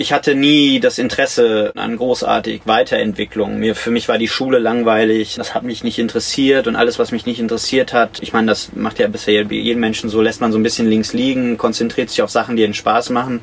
[0.00, 3.58] Ich hatte nie das Interesse an großartig Weiterentwicklung.
[3.58, 5.34] Mir, für mich war die Schule langweilig.
[5.36, 8.70] Das hat mich nicht interessiert und alles, was mich nicht interessiert hat, ich meine, das
[8.74, 12.22] macht ja bisher jeden Menschen so, lässt man so ein bisschen links liegen, konzentriert sich
[12.22, 13.42] auf Sachen, die einen Spaß machen.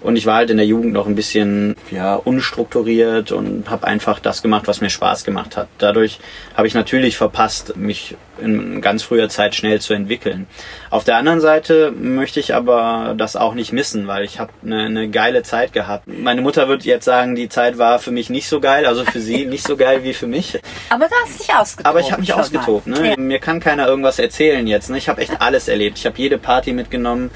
[0.00, 4.18] Und ich war halt in der Jugend noch ein bisschen ja, unstrukturiert und habe einfach
[4.18, 5.68] das gemacht, was mir Spaß gemacht hat.
[5.78, 6.20] Dadurch
[6.54, 10.46] habe ich natürlich verpasst, mich in ganz früher Zeit schnell zu entwickeln.
[10.88, 14.84] Auf der anderen Seite möchte ich aber das auch nicht missen, weil ich habe eine,
[14.84, 16.06] eine geile Zeit gehabt.
[16.06, 19.20] Meine Mutter wird jetzt sagen, die Zeit war für mich nicht so geil, also für
[19.20, 20.58] sie nicht so geil wie für mich.
[20.88, 21.86] Aber du hast dich ausgetobt.
[21.86, 22.86] Aber ich habe mich ausgetobt.
[22.86, 23.10] Ne?
[23.10, 23.16] Ja.
[23.18, 24.90] Mir kann keiner irgendwas erzählen jetzt.
[24.90, 24.98] Ne?
[24.98, 25.98] Ich habe echt alles erlebt.
[25.98, 27.30] Ich habe jede Party mitgenommen.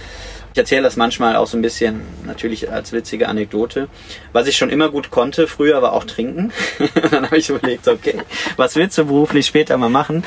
[0.54, 3.88] Ich erzähle das manchmal auch so ein bisschen, natürlich als witzige Anekdote.
[4.32, 6.52] Was ich schon immer gut konnte, früher war auch trinken.
[7.10, 8.18] dann habe ich überlegt, okay,
[8.56, 10.22] was willst du beruflich später mal machen?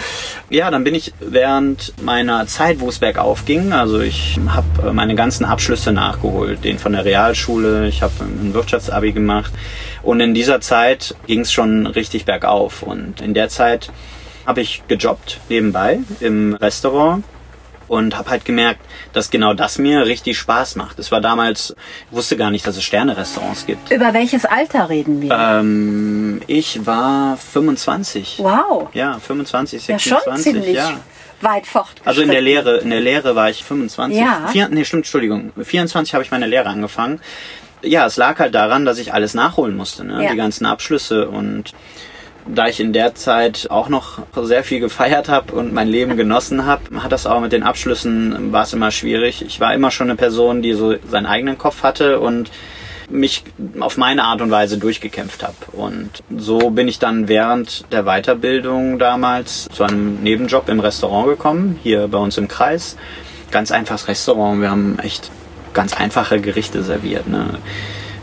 [0.49, 5.15] Ja, dann bin ich während meiner Zeit, wo es bergauf ging, also ich habe meine
[5.15, 9.53] ganzen Abschlüsse nachgeholt, den von der Realschule, ich habe ein Wirtschaftsabi gemacht
[10.03, 13.93] und in dieser Zeit ging es schon richtig bergauf und in der Zeit
[14.45, 17.23] habe ich gejobbt nebenbei im Restaurant
[17.87, 18.81] und habe halt gemerkt,
[19.13, 20.99] dass genau das mir richtig Spaß macht.
[20.99, 21.75] Es war damals,
[22.11, 23.91] ich wusste gar nicht, dass es Sterne-Restaurants gibt.
[23.91, 25.31] Über welches Alter reden wir?
[25.31, 28.35] Ähm, ich war 25.
[28.39, 28.89] wow.
[28.93, 30.23] Ja, 25, Ja, 26.
[30.23, 30.99] schon ziemlich ja.
[31.41, 32.07] weit fortgeschritten.
[32.07, 34.19] Also in der Lehre, in der Lehre war ich 25.
[34.19, 34.47] Ja.
[34.51, 35.51] Vier, nee, stimmt, Entschuldigung.
[35.61, 37.21] 24 habe ich meine Lehre angefangen.
[37.83, 40.23] Ja, es lag halt daran, dass ich alles nachholen musste, ne?
[40.23, 40.31] Ja.
[40.31, 41.73] die ganzen Abschlüsse und
[42.53, 46.65] da ich in der Zeit auch noch sehr viel gefeiert habe und mein Leben genossen
[46.65, 49.43] habe, hat das auch mit den Abschlüssen war es immer schwierig.
[49.45, 52.51] Ich war immer schon eine Person, die so seinen eigenen Kopf hatte und
[53.09, 53.43] mich
[53.79, 55.55] auf meine Art und Weise durchgekämpft habe.
[55.71, 61.79] Und so bin ich dann während der Weiterbildung damals zu einem Nebenjob im Restaurant gekommen,
[61.83, 62.97] hier bei uns im Kreis.
[63.49, 64.61] Ganz einfaches Restaurant.
[64.61, 65.31] Wir haben echt
[65.73, 67.27] ganz einfache Gerichte serviert.
[67.27, 67.59] Ne?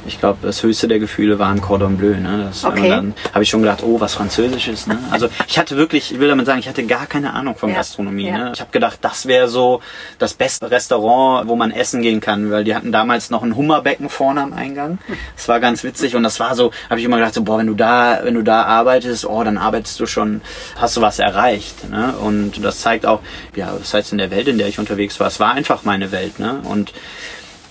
[0.07, 2.17] Ich glaube, das höchste der Gefühle war ein Cordon Bleu.
[2.17, 2.45] Ne?
[2.49, 2.89] Das, Okay.
[2.89, 4.87] Dann habe ich schon gedacht, oh, was Französisches.
[4.87, 4.99] Ne?
[5.11, 7.77] Also ich hatte wirklich, ich will damit sagen, ich hatte gar keine Ahnung von Ja.
[7.77, 8.27] Gastronomie.
[8.29, 8.39] Ja.
[8.39, 8.53] Ne?
[8.55, 9.81] Ich habe gedacht, das wäre so
[10.19, 14.09] das beste Restaurant, wo man essen gehen kann, weil die hatten damals noch ein Hummerbecken
[14.09, 14.99] vorne am Eingang.
[15.37, 17.67] Das war ganz witzig und das war so, habe ich immer gedacht, so, boah, wenn
[17.67, 20.41] du da, wenn du da arbeitest, oh, dann arbeitest du schon,
[20.77, 21.89] hast du was erreicht.
[21.91, 22.15] Ne?
[22.21, 23.21] Und das zeigt auch,
[23.55, 26.13] ja, das heißt in der Welt, in der ich unterwegs war, es war einfach meine
[26.13, 26.39] Welt.
[26.39, 26.61] Ne?
[26.65, 26.93] Und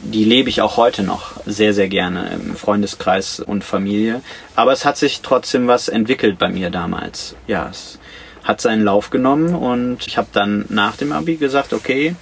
[0.03, 4.21] die lebe ich auch heute noch sehr, sehr gerne im Freundeskreis und Familie.
[4.55, 7.35] Aber es hat sich trotzdem was entwickelt bei mir damals.
[7.47, 7.99] Ja, es
[8.43, 12.15] hat seinen Lauf genommen und ich habe dann nach dem Abi gesagt, okay,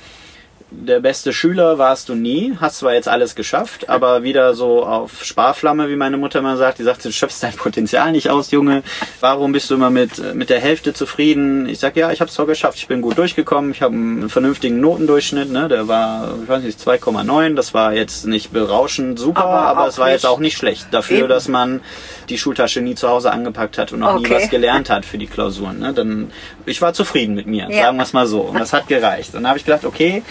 [0.74, 5.24] der beste Schüler warst du nie, hast zwar jetzt alles geschafft, aber wieder so auf
[5.24, 6.80] Sparflamme, wie meine Mutter immer sagt.
[6.80, 8.82] Die sagt, du schöpfst dein Potenzial nicht aus, Junge.
[9.20, 11.68] Warum bist du immer mit, mit der Hälfte zufrieden?
[11.68, 12.78] Ich sag, ja, ich habe es doch geschafft.
[12.78, 13.72] Ich bin gut durchgekommen.
[13.72, 15.52] Ich habe einen vernünftigen Notendurchschnitt.
[15.52, 15.68] Ne?
[15.68, 17.56] Der war, ich weiß nicht, 2,9.
[17.56, 20.88] Das war jetzt nicht berauschend super, Aber aber, es war jetzt auch nicht schlecht.
[20.92, 21.30] Dafür, Eben.
[21.30, 21.82] dass man
[22.30, 24.36] die Schultasche nie zu Hause angepackt hat und auch nie Okay.
[24.36, 25.80] was gelernt hat für die Klausuren.
[25.80, 25.94] Ne?
[25.94, 26.32] Dann,
[26.66, 27.84] ich war zufrieden mit mir, Ja.
[27.84, 28.40] sagen wir es mal so.
[28.42, 29.34] Und das hat gereicht.
[29.34, 30.24] Und dann habe ich gedacht, okay,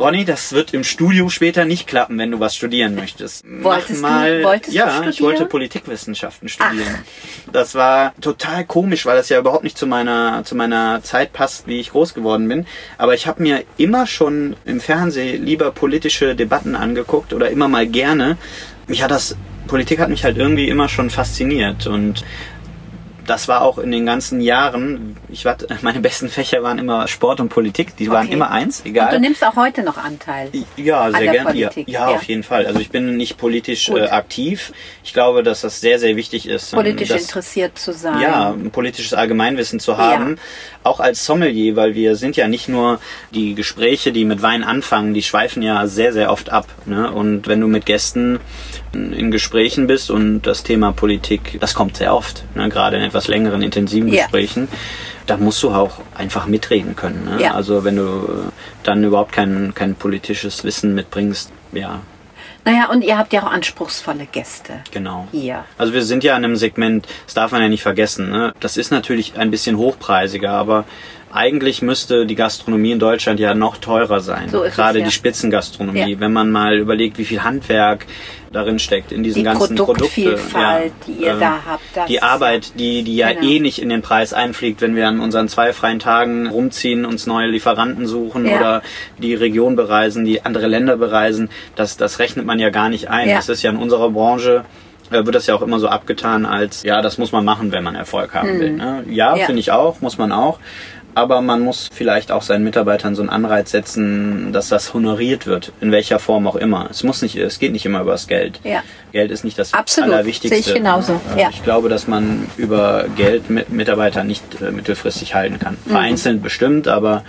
[0.00, 3.44] Ronny, das wird im Studio später nicht klappen, wenn du was studieren möchtest.
[3.48, 5.20] Wolltest Mach du- mal, wolltest du ja, ich studieren?
[5.24, 6.94] wollte Politikwissenschaften studieren.
[7.52, 11.66] Das war total komisch, weil das ja überhaupt nicht zu meiner zu meiner Zeit passt,
[11.66, 12.66] wie ich groß geworden bin.
[12.96, 17.86] Aber ich habe mir immer schon im Fernsehen lieber politische Debatten angeguckt oder immer mal
[17.86, 18.36] gerne.
[18.86, 22.24] Mich hat das Politik hat mich halt irgendwie immer schon fasziniert und
[23.28, 27.40] das war auch in den ganzen Jahren, ich war, meine besten Fächer waren immer Sport
[27.40, 28.34] und Politik, die waren Okay.
[28.34, 29.20] immer eins, Und du egal.
[29.20, 30.50] nimmst auch heute noch Anteil.
[30.76, 31.54] Ja, sehr der gerne.
[31.56, 32.06] Ja, ja, ja.
[32.08, 32.66] auf jeden Fall.
[32.66, 34.72] Also ich bin nicht politisch äh, aktiv.
[35.04, 36.72] Ich glaube, dass das sehr, sehr wichtig ist.
[36.72, 38.20] ähm, Politisch dass, interessiert zu sein.
[38.20, 40.38] ja, ein politisches Allgemeinwissen zu haben.
[40.84, 42.98] Auch als Sommelier, weil wir sind ja nicht nur
[43.34, 46.66] die Gespräche, die mit Wein anfangen, die schweifen ja sehr, sehr oft ab.
[46.86, 47.10] Ne?
[47.10, 48.40] Und wenn du mit Gästen
[48.94, 52.68] in Gesprächen bist und das Thema Politik, das kommt sehr oft, ne?
[52.70, 54.22] gerade in etwas längeren, intensiven Ja.
[54.22, 54.68] Gesprächen,
[55.26, 57.24] da musst du auch einfach mitreden können.
[57.24, 57.42] Ne?
[57.42, 57.54] Ja.
[57.54, 58.50] Also wenn du äh,
[58.84, 62.00] dann überhaupt kein, kein politisches Wissen mitbringst, ja,
[62.64, 65.26] Naja, und ihr habt ja auch anspruchsvolle Gäste genau.
[65.32, 65.64] hier.
[65.78, 68.30] Also wir sind ja in einem Segment, das darf man ja nicht vergessen.
[68.30, 68.52] Ne?
[68.60, 70.84] Das ist natürlich ein bisschen hochpreisiger, aber
[71.32, 74.48] eigentlich müsste die Gastronomie in Deutschland ja noch teurer sein.
[74.48, 75.04] So ist es, Gerade ja.
[75.04, 76.12] die Spitzengastronomie.
[76.12, 76.20] Ja.
[76.20, 78.06] Wenn man mal überlegt, wie viel Handwerk
[78.52, 81.12] darin steckt in diesen Die ganzen Produktvielfalt, Produkte.
[81.12, 82.08] die ihr ähm, da habt.
[82.08, 83.42] Die Arbeit, die, die ja Genau.
[83.46, 87.26] eh nicht in den Preis einfliegt, wenn wir an unseren zwei freien Tagen rumziehen, uns
[87.26, 88.56] neue Lieferanten suchen Ja.
[88.58, 88.82] oder
[89.18, 93.28] die Region bereisen, die andere Länder bereisen, das, das rechnet man ja gar nicht ein.
[93.28, 94.64] Das ist ja in unserer Branche
[95.10, 97.82] äh, wird das ja auch immer so abgetan als, ja, das muss man machen, wenn
[97.84, 98.72] man Erfolg haben will.
[98.72, 99.04] Ne?
[99.08, 99.36] Ja.
[99.36, 99.46] Ja.
[99.46, 100.58] finde ich auch, muss man auch.
[101.18, 105.72] Aber man muss vielleicht auch seinen Mitarbeitern so einen Anreiz setzen, dass das honoriert wird,
[105.80, 106.86] in welcher Form auch immer.
[106.92, 108.60] Es muss nicht, es geht nicht immer über das Geld.
[108.62, 108.84] Ja.
[109.10, 110.62] Geld ist nicht das Absolut, Allerwichtigste.
[110.62, 111.48] sehe ich genauso, Äh, ja.
[111.50, 115.76] Ich glaube, dass man über Geld mit Mitarbeiter nicht äh, mittelfristig halten kann.
[115.86, 115.90] Mhm.
[115.90, 117.24] Vereinzelt bestimmt, aber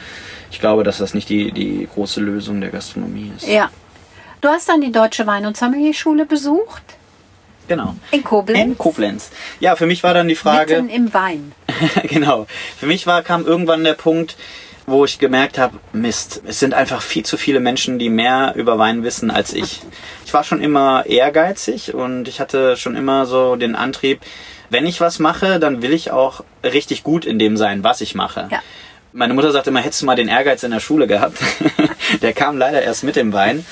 [0.52, 3.48] ich glaube, dass das nicht die, die große Lösung der Gastronomie ist.
[3.48, 3.72] Ja.
[4.42, 6.84] Du hast dann die Deutsche Wein- und Sommelier-Schule besucht?
[7.70, 7.96] Genau.
[8.12, 8.60] In Koblenz?
[8.60, 9.32] In Koblenz.
[9.60, 10.82] Ja, für mich war dann die Frage.
[10.82, 11.54] Mitten im Wein.
[12.04, 12.48] genau.
[12.78, 14.36] Für mich war, kam irgendwann der Punkt,
[14.88, 18.80] wo ich gemerkt habe, Mist, es sind einfach viel zu viele Menschen, die mehr über
[18.80, 19.82] Wein wissen als ich.
[20.26, 24.22] Ich war schon immer ehrgeizig und ich hatte schon immer so den Antrieb,
[24.72, 28.16] wenn ich was mache, dann will ich auch richtig gut in dem sein, was ich
[28.16, 28.48] mache.
[28.52, 28.62] Ja.
[29.12, 31.40] Meine Mutter sagt immer, hättest du mal den Ehrgeiz in der Schule gehabt.
[32.22, 33.66] der kam leider erst mit dem Wein.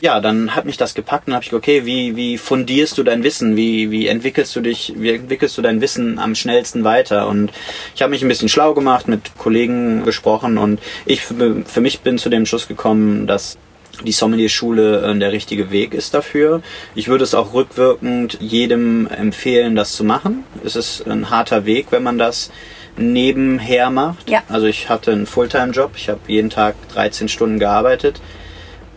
[0.00, 3.24] Ja, dann hat mich das gepackt und habe ich, okay, wie, wie fundierst du dein
[3.24, 3.56] Wissen?
[3.56, 7.26] Wie, wie entwickelst du dich, wie entwickelst du dein Wissen am schnellsten weiter?
[7.26, 7.50] Und
[7.96, 12.00] ich habe mich ein bisschen schlau gemacht, mit Kollegen gesprochen und ich für, für mich
[12.00, 13.58] bin zu dem Schluss gekommen, dass
[14.04, 16.62] die Sommelier-Schule äh, der richtige Weg ist dafür.
[16.94, 20.44] Ich würde es auch rückwirkend jedem empfehlen, das zu machen.
[20.64, 22.50] Es ist ein harter Weg, wenn man das
[22.96, 24.28] nebenher macht.
[24.30, 24.42] Ja.
[24.48, 28.20] Also ich hatte einen Fulltime-Job, ich habe jeden Tag 13 Stunden gearbeitet,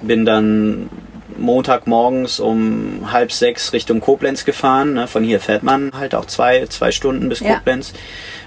[0.01, 0.89] bin dann
[1.37, 4.93] Montagmorgens um halb sechs Richtung Koblenz gefahren.
[4.93, 5.07] Ne?
[5.07, 7.55] Von hier fährt man halt auch zwei, zwei Stunden bis Ja.
[7.55, 7.93] Koblenz.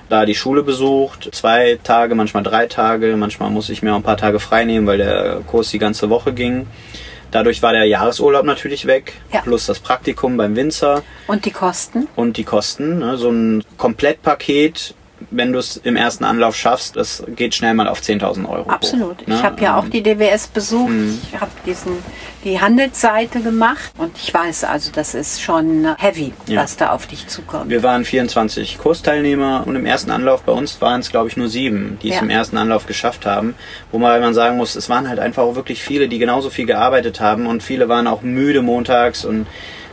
[0.08, 4.02] Da die Schule besucht, zwei Tage, manchmal drei Tage, manchmal muss ich mir auch ein
[4.02, 6.66] paar Tage frei nehmen, weil der Kurs die ganze Woche ging.
[7.30, 9.40] Dadurch war der Jahresurlaub natürlich weg, Ja.
[9.42, 12.08] plus das Praktikum beim Winzer Und die Kosten?
[12.16, 12.98] und die Kosten.
[12.98, 13.16] Ne?
[13.18, 14.94] So ein Komplettpaket,
[15.30, 18.64] wenn du es im ersten Anlauf schaffst, das geht schnell mal auf 10.000 Euro.
[18.66, 19.26] hoch, Absolut.
[19.28, 19.34] ne?
[19.36, 20.92] Ich habe ja auch Ähm, die DWS besucht.
[21.32, 21.92] Ich habe diesen
[22.44, 26.62] die Handelsseite gemacht und ich weiß also, das ist schon heavy, Ja.
[26.62, 27.68] was da auf dich zukommt.
[27.68, 31.48] Wir waren 24 Kursteilnehmer und im ersten Anlauf bei uns waren es, glaube ich, nur
[31.48, 32.22] sieben, die es Ja.
[32.22, 33.54] im ersten Anlauf geschafft haben.
[33.92, 36.64] Wo man, man sagen muss, es waren halt einfach auch wirklich viele, die genauso viel
[36.66, 39.46] gearbeitet haben und viele waren auch müde montags und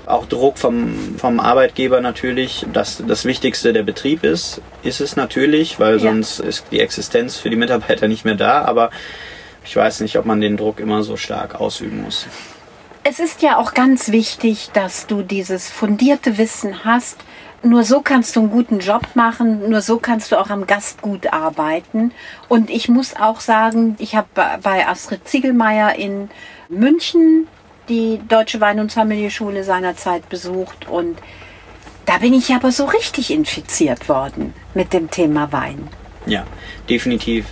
[0.07, 2.65] auch Druck vom, vom Arbeitgeber natürlich.
[2.73, 5.99] dass das Wichtigste der Betrieb ist, ist es natürlich, weil Ja.
[5.99, 8.63] sonst ist die Existenz für die Mitarbeiter nicht mehr da.
[8.63, 8.89] Aber
[9.65, 12.25] ich weiß nicht, ob man den Druck immer so stark ausüben muss.
[13.03, 17.17] Es ist ja auch ganz wichtig, dass du dieses fundierte Wissen hast.
[17.63, 21.01] Nur so kannst du einen guten Job machen, nur so kannst du auch am Gast
[21.01, 22.11] gut arbeiten.
[22.47, 24.27] Und ich muss auch sagen, ich habe
[24.61, 26.29] bei Astrid Ziegelmeier in
[26.69, 27.47] München
[27.89, 31.17] die Deutsche Wein- und Sommelier-Schule seinerzeit besucht und
[32.05, 35.89] da bin ich aber so richtig infiziert worden mit dem Thema Wein.
[36.25, 36.45] Ja,
[36.89, 37.45] definitiv.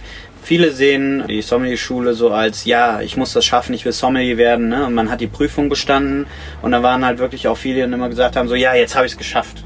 [0.43, 4.69] Viele sehen die Sommelier-Schule so als, ja, ich muss das schaffen, ich will Sommelier werden.
[4.69, 4.85] Ne?
[4.85, 6.27] Und man hat die Prüfung bestanden.
[6.61, 9.07] Und da waren halt wirklich auch viele, die immer gesagt haben, so, ja, jetzt habe
[9.07, 9.63] ich es geschafft.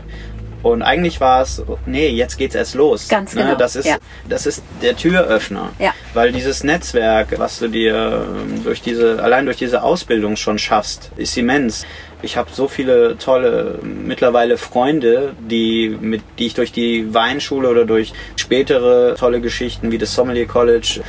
[0.61, 3.07] Und eigentlich war es, nee, jetzt geht's erst los.
[3.07, 3.43] Ganz ne?
[3.43, 3.97] genau, Das ist, ja.
[4.27, 5.69] das ist der Türöffner.
[5.79, 5.93] Ja.
[6.13, 11.11] Weil dieses Netzwerk, was du dir ähm, durch diese, allein durch diese Ausbildung schon schaffst,
[11.15, 11.85] ist immens.
[12.21, 17.85] Ich habe so viele tolle mittlerweile Freunde, die mit die ich durch die Weinschule oder
[17.85, 20.99] durch spätere tolle Geschichten wie das Sommelier College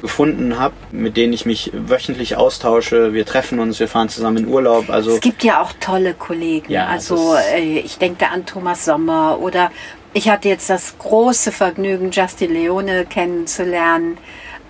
[0.00, 3.12] gefunden habe, mit denen ich mich wöchentlich austausche.
[3.12, 4.90] Wir treffen uns, wir fahren zusammen in Urlaub.
[4.90, 6.70] Also Es gibt ja auch tolle Kollegen.
[6.70, 9.70] Ja, also äh, ich denke an Thomas Sommer oder
[10.12, 14.16] ich hatte jetzt das große Vergnügen, Justin Leone kennenzulernen.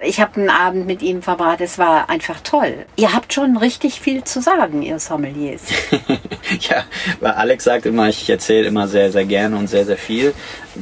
[0.01, 1.61] Ich habe einen Abend mit ihm verbracht.
[1.61, 2.85] Es war einfach toll.
[2.97, 5.63] Ihr habt schon richtig viel zu sagen, ihr Sommeliers.
[6.61, 6.85] Ja,
[7.19, 10.33] weil Alex sagt immer, ich erzähle immer sehr, sehr gerne und sehr, sehr viel.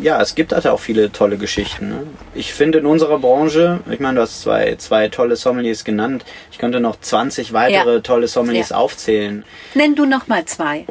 [0.03, 1.89] Ja, es gibt halt auch viele tolle Geschichten.
[1.89, 2.03] Ne?
[2.35, 6.25] Ich finde in unserer Branche, ich meine, du hast zwei, zwei tolle Sommeliers genannt.
[6.51, 8.01] Ich könnte noch 20 weitere Ja.
[8.01, 8.77] tolle Sommeliers Ja.
[8.77, 9.45] aufzählen.
[9.75, 10.85] Nenn du noch mal zwei,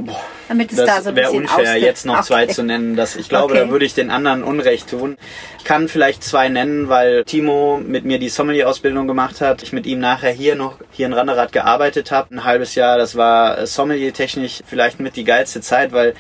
[0.48, 2.54] damit es da Das so ein wäre bisschen unfair, ausge- jetzt noch zwei Okay.
[2.54, 2.96] zu nennen.
[2.96, 3.64] Das, ich glaube, Okay.
[3.66, 5.18] da würde ich den anderen Unrecht tun.
[5.60, 9.64] Ich kann vielleicht zwei nennen, weil Timo mit mir die Sommelier-Ausbildung gemacht hat.
[9.64, 12.34] Ich mit ihm nachher hier noch hier in Randerath gearbeitet habe.
[12.36, 16.14] Ein halbes Jahr, das war äh, Sommelier-technisch vielleicht mit die geilste Zeit, weil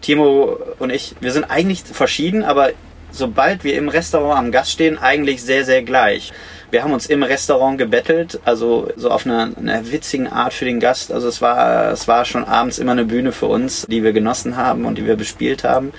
[0.00, 2.70] Timo und ich, wir sind eigentlich verschieden, aber
[3.10, 6.32] sobald wir im Restaurant am Gast stehen, eigentlich sehr, sehr gleich.
[6.70, 10.80] Wir haben uns im Restaurant gebettelt, also so auf einer, einer witzigen Art für den
[10.80, 11.10] Gast.
[11.10, 14.56] Also es war, es war schon abends immer eine Bühne für uns, die wir genossen
[14.56, 15.92] haben und die wir bespielt haben.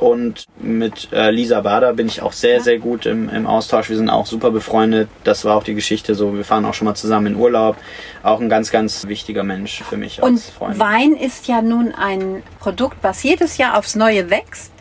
[0.00, 3.90] Und mit äh, Lisa Bader bin ich auch sehr, sehr gut im, im Austausch.
[3.90, 5.10] Wir sind auch super befreundet.
[5.24, 6.34] Das war auch die Geschichte so.
[6.34, 7.76] Wir fahren auch schon mal zusammen in Urlaub.
[8.22, 10.78] Auch ein ganz, ganz wichtiger Mensch für mich Und als Freund.
[10.78, 14.72] Wein ist ja nun ein Produkt, was jedes Jahr aufs Neue wächst,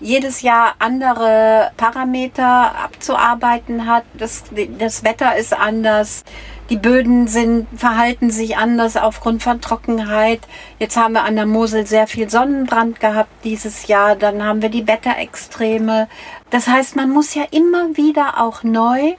[0.00, 4.02] jedes Jahr andere Parameter abzuarbeiten hat.
[4.14, 4.42] Das,
[4.80, 6.24] das Wetter ist anders,
[6.70, 10.40] die Böden sind, verhalten sich anders aufgrund von Trockenheit.
[10.78, 14.68] Jetzt haben wir an der Mosel sehr viel Sonnenbrand gehabt dieses Jahr, dann haben wir
[14.68, 16.08] die Wetterextreme.
[16.50, 19.14] Das heißt, man muss ja immer wieder auch neu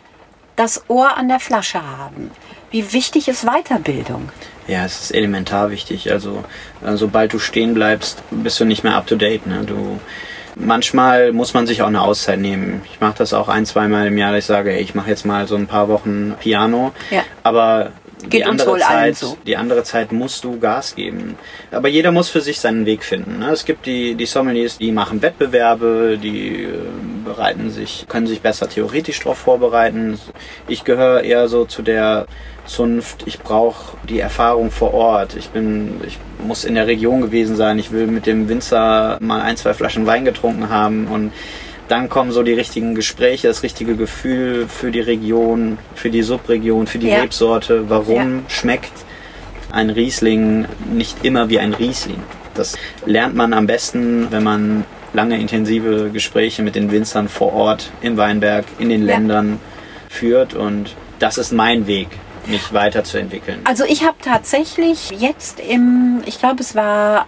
[0.56, 2.32] das Ohr an der Flasche haben.
[2.72, 4.30] Wie wichtig ist Weiterbildung?
[4.68, 6.12] Ja, es ist elementar wichtig.
[6.12, 6.44] Also,
[6.86, 9.48] äh, sobald du stehen bleibst, bist du nicht mehr up to date.
[9.48, 9.64] Ne?
[9.66, 10.00] Du,
[10.60, 12.82] manchmal muss man sich auch eine Auszeit nehmen.
[12.91, 15.26] Ich mache das auch ein, zweimal im Jahr, dass ich sage, ey, ich mache jetzt
[15.26, 16.93] mal so ein paar Wochen Piano.
[17.12, 17.24] Ja.
[17.43, 17.91] Aber
[18.24, 19.38] Geht die andere Zeit, so.
[19.46, 21.38] die andere Zeit musst du Gas geben.
[21.72, 23.40] Aber jeder muss für sich seinen Weg finden.
[23.40, 23.52] Ne?
[23.52, 26.70] Es gibt die, die Sommeliers, die machen Wettbewerbe, die äh,
[27.24, 30.20] bereiten sich, können sich besser theoretisch darauf vorbereiten.
[30.68, 32.26] Ich gehöre eher so zu der
[32.66, 35.36] Zunft, ich brauche die Erfahrung vor Ort.
[35.36, 37.78] Ich bin, ich muss in der Region gewesen sein.
[37.78, 41.32] Ich will mit dem Winzer mal ein, zwei Flaschen Wein getrunken haben und
[41.88, 46.88] dann kommen so die richtigen Gespräche, das richtige Gefühl für die Region, für die Subregion,
[46.88, 47.21] für die Ja.
[47.21, 47.89] Rebsorte.
[47.89, 48.50] Warum Ja.
[48.50, 48.91] schmeckt
[49.71, 52.21] ein Riesling nicht immer wie ein Riesling?
[52.56, 57.91] Das lernt man am besten, wenn man lange intensive Gespräche mit den Winzern vor Ort
[58.02, 59.15] im Weinberg, in den Ja.
[59.15, 59.60] Ländern
[60.10, 62.08] führt und das ist mein Weg,
[62.47, 63.60] mich weiterzuentwickeln.
[63.63, 67.28] Also ich habe tatsächlich jetzt im, ich glaube es war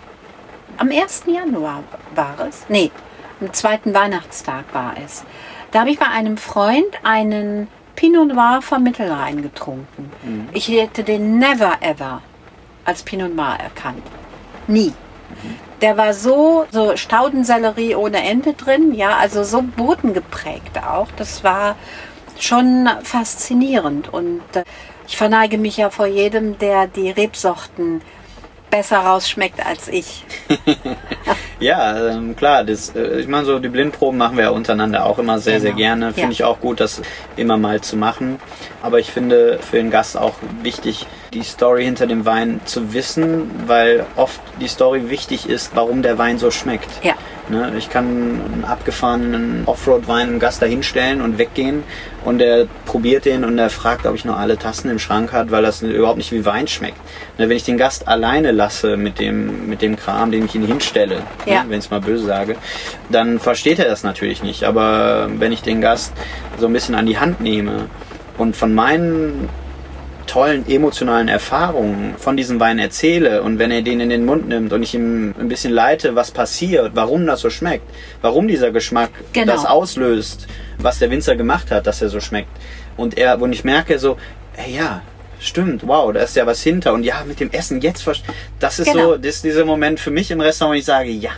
[0.78, 1.24] am 1.
[1.28, 1.84] Januar
[2.16, 2.92] war es, nee,
[3.42, 5.24] am zweiten Weihnachtstag war es.
[5.72, 10.12] Da habe ich bei einem Freund einen Pinot Noir vom Mittelrhein getrunken.
[10.54, 12.22] Ich hätte den never ever
[12.86, 14.04] als Pinot Noir erkannt.
[14.68, 14.94] Nie.
[15.82, 21.08] Der war so, so Staudensellerie ohne Ende drin, ja, also so bodengeprägt auch.
[21.16, 21.76] Das war
[22.38, 24.64] schon faszinierend und äh,
[25.08, 28.02] ich verneige mich ja vor jedem, der die Rebsorten
[28.70, 30.24] besser rausschmeckt als ich.
[31.62, 35.20] Ja, ähm, klar, das, äh, ich meine, so die Blindproben machen wir ja untereinander auch
[35.20, 35.82] immer sehr, sehr Genau.
[35.82, 36.06] gerne.
[36.14, 36.32] Finde Ja.
[36.32, 37.02] ich auch gut, das
[37.36, 38.40] immer mal zu machen.
[38.82, 43.52] Aber ich finde für den Gast auch wichtig, die Story hinter dem Wein zu wissen,
[43.68, 46.90] weil oft die Story wichtig ist, warum der Wein so schmeckt.
[47.04, 47.14] Ja.
[47.50, 51.84] Ne, ich kann einen abgefahrenen Offroad-Wein einem Gast dahinstellen und weggehen
[52.24, 55.50] und er probiert den und er fragt, ob ich noch alle Tassen im Schrank hat,
[55.50, 56.98] weil das überhaupt nicht wie Wein schmeckt.
[57.40, 60.66] Ne, wenn ich den Gast alleine lasse mit dem, mit dem Kram, den ich ihn
[60.66, 61.64] hinstelle, Ja.
[61.64, 62.56] ne, wenn ich es mal böse sage,
[63.10, 64.64] dann versteht er das natürlich nicht.
[64.64, 66.14] Aber wenn ich den Gast
[66.60, 67.88] so ein bisschen an die Hand nehme
[68.38, 69.50] und von meinen
[70.30, 74.72] tollen emotionalen Erfahrungen von diesem Wein erzähle und wenn er den in den Mund nimmt
[74.72, 77.84] und ich ihm ein bisschen leite, was passiert, warum das so schmeckt,
[78.22, 79.52] warum dieser Geschmack Genau.
[79.54, 82.50] das auslöst, was der Winzer gemacht hat, dass er so schmeckt.
[82.96, 84.18] Und er, und ich merke so,
[84.56, 85.02] hey, ja,
[85.40, 88.06] stimmt, wow, da ist ja was hinter und ja, mit dem Essen jetzt,
[88.60, 89.12] das ist Genau.
[89.14, 91.32] so, das ist dieser Moment für mich im Restaurant, wo ich sage, ja,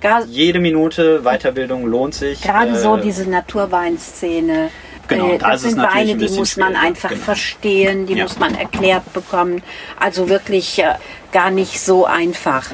[0.00, 2.40] Gar, jede Minute Weiterbildung lohnt sich.
[2.40, 4.70] gerade Äh, so diese Naturweinszene.
[5.10, 7.22] Genau, äh, da das es sind Weine, ein die muss man einfach genau.
[7.22, 8.24] verstehen, die Ja.
[8.24, 9.62] muss man erklärt bekommen.
[9.98, 10.94] Also wirklich äh,
[11.32, 12.70] gar nicht so einfach.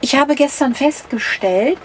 [0.00, 1.78] Ich habe gestern festgestellt,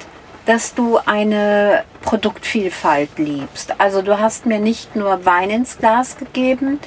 [0.46, 3.80] dass du eine Produktvielfalt liebst.
[3.80, 6.80] Also du hast mir nicht nur Wein ins Glas gegeben,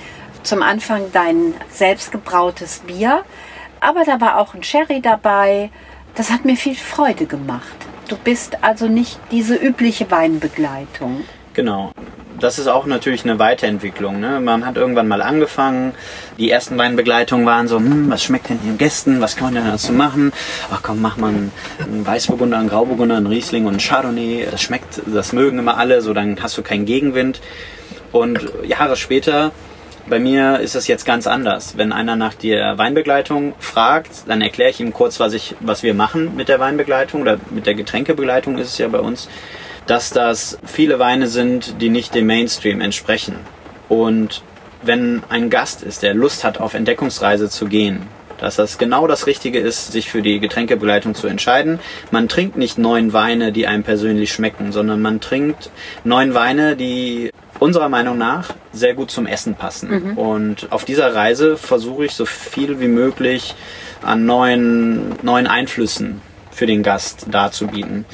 [0.43, 3.25] zum Anfang dein selbstgebrautes Bier,
[3.81, 5.71] aber da war auch ein Sherry dabei.
[6.15, 7.77] Das hat mir viel Freude gemacht.
[8.09, 11.25] Du bist also nicht diese übliche Weinbegleitung.
[11.55, 11.93] Genau.
[12.43, 14.19] Das ist auch natürlich eine Weiterentwicklung.
[14.19, 14.41] Ne?
[14.41, 15.95] Man hat irgendwann mal angefangen.
[16.39, 19.21] Die ersten Weinbegleitungen waren so, hm, was schmeckt denn den Gästen?
[19.21, 20.33] Was kann man denn dazu machen?
[20.73, 21.53] Ach komm, mach mal einen,
[22.05, 24.49] Weißburgunder, einen Grauburgunder, einen Riesling und einen Chardonnay.
[24.51, 26.01] Das schmeckt, das mögen immer alle.
[26.03, 27.41] So, dann hast du keinen Gegenwind.
[28.11, 29.53] Und Jahre später,
[30.09, 31.77] bei mir ist es jetzt ganz anders.
[31.77, 35.95] Wenn einer nach der Weinbegleitung fragt, dann erkläre ich ihm kurz, was, ich, was wir
[35.95, 39.29] machen mit der Weinbegleitung oder mit der Getränkebegleitung ist es ja bei uns
[39.87, 43.37] dass das viele Weine sind, die nicht dem Mainstream entsprechen.
[43.89, 44.43] Und
[44.83, 48.03] wenn ein Gast ist, der Lust hat, auf Entdeckungsreise zu gehen,
[48.43, 51.79] dass das genau das Richtige ist, sich für die Getränkebegleitung zu entscheiden.
[52.11, 55.71] Man trinkt nicht neun Weine, die einem persönlich schmecken, sondern man trinkt
[56.03, 60.17] neun Weine, die unserer Meinung nach sehr gut zum Essen passen.
[60.17, 63.55] Und auf dieser Reise versuche ich so viel wie möglich
[64.03, 68.05] an neuen, neuen Einflüssen für den Gast darzubieten.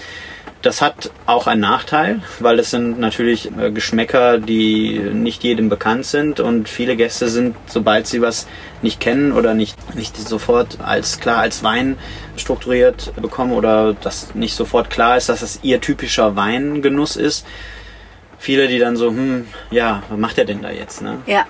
[0.68, 6.04] Das hat auch einen Nachteil, weil es sind natürlich äh, Geschmäcker, die nicht jedem bekannt
[6.04, 8.46] sind und viele Gäste sind, sobald sie was
[8.82, 11.96] nicht kennen oder nicht, nicht sofort als klar als Wein
[12.36, 17.46] strukturiert bekommen oder das nicht sofort klar ist, dass das ihr typischer Weingenuss ist.
[18.38, 21.00] Viele, die dann so, hm, ja, was macht er denn da jetzt?
[21.00, 21.16] Ne?
[21.24, 21.46] Ja,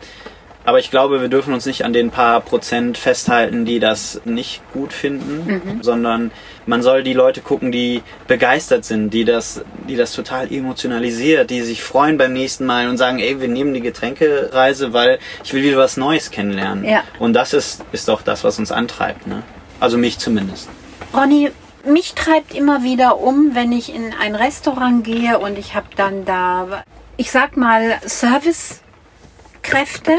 [0.65, 4.63] Aber ich glaube, wir dürfen uns nicht an den paar Prozent festhalten, die das nicht
[4.73, 6.31] gut finden, sondern
[6.69, 11.63] man soll die Leute gucken, die begeistert sind, die das, die das total emotionalisiert, die
[11.63, 15.63] sich freuen beim nächsten Mal und sagen, ey, wir nehmen die Getränkereise, weil ich will
[15.63, 16.85] wieder was Neues kennenlernen.
[16.85, 17.05] Ja.
[17.19, 19.27] Und das ist, ist doch das, was uns antreibt.
[19.27, 19.43] Ne?
[19.81, 20.69] Also mich zumindest.
[21.15, 21.51] Ronny,
[21.87, 26.27] mich treibt immer wieder um, wenn ich in ein Restaurant gehe und ich habe dann
[26.27, 26.85] da,
[27.17, 30.19] ich sag mal, Servicekräfte,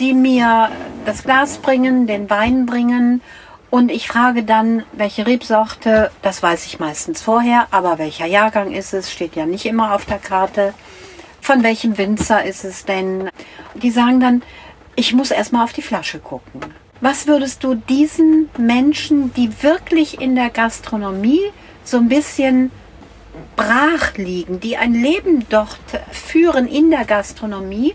[0.00, 0.70] die mir
[1.04, 3.20] das Glas bringen, den Wein bringen
[3.70, 8.94] und ich frage dann, welche Rebsorte, das weiß ich meistens vorher, aber welcher Jahrgang ist
[8.94, 10.72] es, steht ja nicht immer auf der Karte.
[11.40, 13.28] Von welchem Winzer ist es denn?
[13.74, 14.42] Die sagen dann,
[14.94, 16.60] ich muss erstmal auf die Flasche gucken.
[17.00, 21.42] Was würdest du diesen Menschen, die wirklich in der Gastronomie
[21.84, 22.70] so ein bisschen
[23.54, 25.78] brach liegen, die ein Leben dort
[26.10, 27.94] führen in der Gastronomie,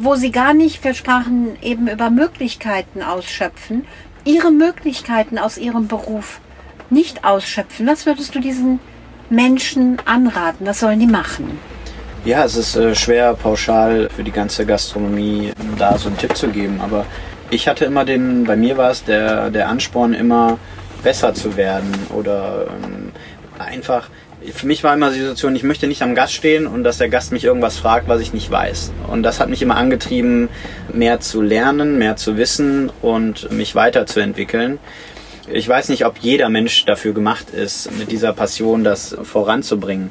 [0.00, 3.86] wo sie gar nicht, wir sprachen eben über Möglichkeiten ausschöpfen,
[4.24, 6.40] ihre Möglichkeiten aus ihrem Beruf
[6.90, 7.86] nicht ausschöpfen.
[7.86, 8.80] Was würdest du diesen
[9.30, 10.66] Menschen anraten?
[10.66, 11.58] Was sollen die machen?
[12.24, 16.48] Ja, es ist äh, schwer pauschal für die ganze Gastronomie da so einen Tipp zu
[16.48, 17.06] geben, aber
[17.48, 20.58] ich hatte immer den, bei mir war es der, der Ansporn immer
[21.02, 23.12] besser zu werden oder ähm,
[23.58, 24.10] einfach
[24.52, 27.08] für mich war immer die Situation, ich möchte nicht am Gast stehen und dass der
[27.08, 28.92] Gast mich irgendwas fragt, was ich nicht weiß.
[29.08, 30.48] Und das hat mich immer angetrieben,
[30.92, 34.78] mehr zu lernen, mehr zu wissen und mich weiterzuentwickeln.
[35.52, 40.10] Ich weiß nicht, ob jeder Mensch dafür gemacht ist, mit dieser Passion das voranzubringen.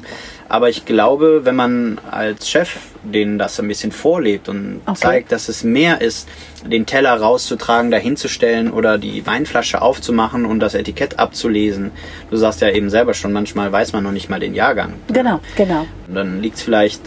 [0.50, 4.98] Aber ich glaube, wenn man als Chef denen das ein bisschen vorlebt und okay.
[4.98, 6.28] zeigt, dass es mehr ist,
[6.66, 11.92] den Teller rauszutragen, dahinzustellen oder die Weinflasche aufzumachen und das Etikett abzulesen.
[12.30, 14.94] Du sagst ja eben selber schon, manchmal weiß man noch nicht mal den Jahrgang.
[15.06, 15.86] Genau, genau.
[16.08, 17.00] Und dann liegt es vielleicht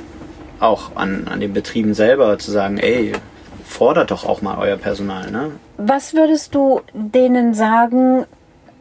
[0.62, 3.12] auch an, an den Betrieben selber zu sagen, ey,
[3.66, 5.30] fordert doch auch mal euer Personal.
[5.30, 5.52] Ne?
[5.78, 8.26] Was würdest du denen sagen,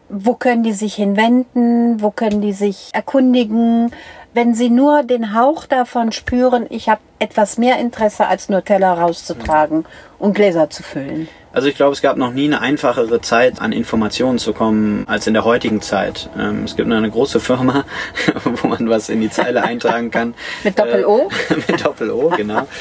[0.08, 3.90] wo können die sich hinwenden, wo können die sich erkundigen?
[4.35, 8.93] Wenn sie nur den Hauch davon spüren, ich habe etwas mehr Interesse, als nur Teller
[8.93, 9.85] rauszutragen
[10.18, 11.28] und Gläser zu füllen.
[11.53, 15.26] Also ich glaube, es gab noch nie eine einfachere Zeit, an Informationen zu kommen, als
[15.26, 16.30] in der heutigen Zeit.
[16.39, 17.85] Ähm, es gibt eine große Firma,
[18.45, 20.35] wo man was in die Zeile eintragen kann.
[20.64, 21.28] Mit Doppel-O?
[21.51, 22.66] Äh, mit Doppel-O, genau.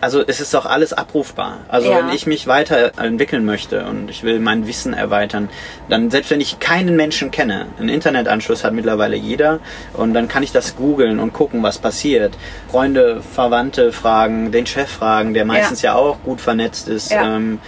[0.00, 1.58] Also es ist doch alles abrufbar.
[1.68, 1.98] Also ja.
[1.98, 5.48] wenn ich mich weiterentwickeln möchte und ich will mein Wissen erweitern,
[5.88, 9.60] dann selbst wenn ich keinen Menschen kenne, einen Internetanschluss hat mittlerweile jeder
[9.92, 12.36] und dann kann ich das googeln und gucken, was passiert.
[12.70, 17.10] Freunde, Verwandte fragen, den Chef fragen, der meistens ja, ja auch gut vernetzt ist.
[17.10, 17.36] Ja.
[17.36, 17.58] Ähm,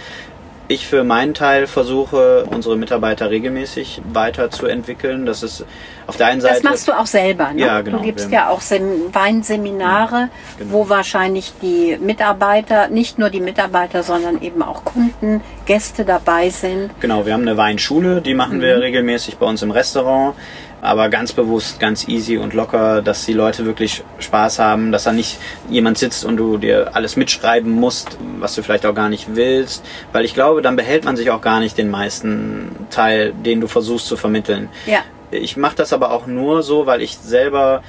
[0.73, 5.25] ich für meinen Teil versuche, unsere Mitarbeiter regelmäßig weiterzuentwickeln.
[5.25, 5.65] Das ist
[6.07, 6.55] auf der einen Seite.
[6.55, 7.61] Das machst du auch selber, ne?
[7.61, 7.97] Ja, genau.
[7.97, 10.71] Du gibst ja auch Sem Weinseminare, genau.
[10.71, 16.91] wo wahrscheinlich die Mitarbeiter, nicht nur die Mitarbeiter, sondern eben auch Kunden, Gäste dabei sind.
[16.99, 18.61] Genau, wir haben eine Weinschule, die machen mhm.
[18.61, 20.35] wir regelmäßig bei uns im Restaurant
[20.83, 25.13] aber ganz bewusst, ganz easy und locker, dass die Leute wirklich Spaß haben, dass da
[25.13, 29.35] nicht jemand sitzt und du dir alles mitschreiben musst, was du vielleicht auch gar nicht
[29.35, 33.61] willst, weil ich glaube, dann behält man sich auch gar nicht den meisten Teil, den
[33.61, 34.67] du versuchst zu vermitteln.
[34.85, 34.99] Ja.
[35.31, 37.81] Ich mache das aber auch nur so, weil ich selber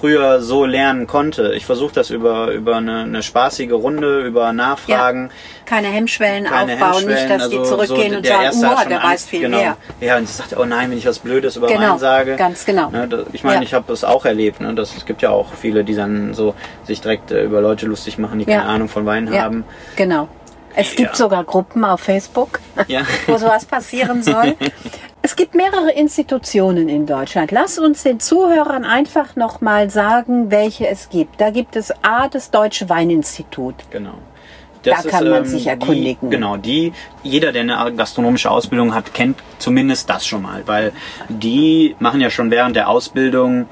[0.00, 1.52] früher so lernen konnte.
[1.54, 5.26] Ich versuche das über, über eine, eine spaßige Runde, über Nachfragen.
[5.26, 5.66] Ja.
[5.66, 9.02] Keine Hemmschwellen keine aufbauen, Hemmschwellen, nicht, dass also die zurückgehen so und sagen, oh, der
[9.02, 9.58] weiß viel genau.
[9.58, 9.76] mehr.
[10.00, 12.36] Ja, und sie sagt, oh nein, wenn ich was Blödes über genau, Wein sage.
[12.36, 12.90] Ganz genau.
[12.90, 13.62] Ne, ich meine, ja.
[13.62, 14.60] ich habe das auch erlebt.
[14.60, 17.86] Ne, das, es gibt ja auch viele, die dann so sich direkt äh, über Leute
[17.86, 18.58] lustig machen, die ja.
[18.58, 19.64] keine Ahnung von Wein haben.
[19.96, 20.28] Genau.
[20.74, 22.60] Es gibt sogar Gruppen auf Facebook,
[23.26, 24.56] wo sowas passieren soll.
[25.22, 27.50] Es gibt mehrere Institutionen in Deutschland.
[27.50, 31.40] Lass uns den Zuhörern einfach nochmal sagen, welche es gibt.
[31.40, 33.74] Da gibt es A, das Deutsche Weininstitut.
[33.90, 34.14] Genau.
[34.82, 36.30] Das da kann ist, man ähm, sich erkundigen.
[36.30, 36.92] Die, genau, die,
[37.22, 40.92] jeder, der eine gastronomische Ausbildung hat, kennt zumindest das schon mal, weil
[41.28, 43.68] die machen ja schon während der Ausbildung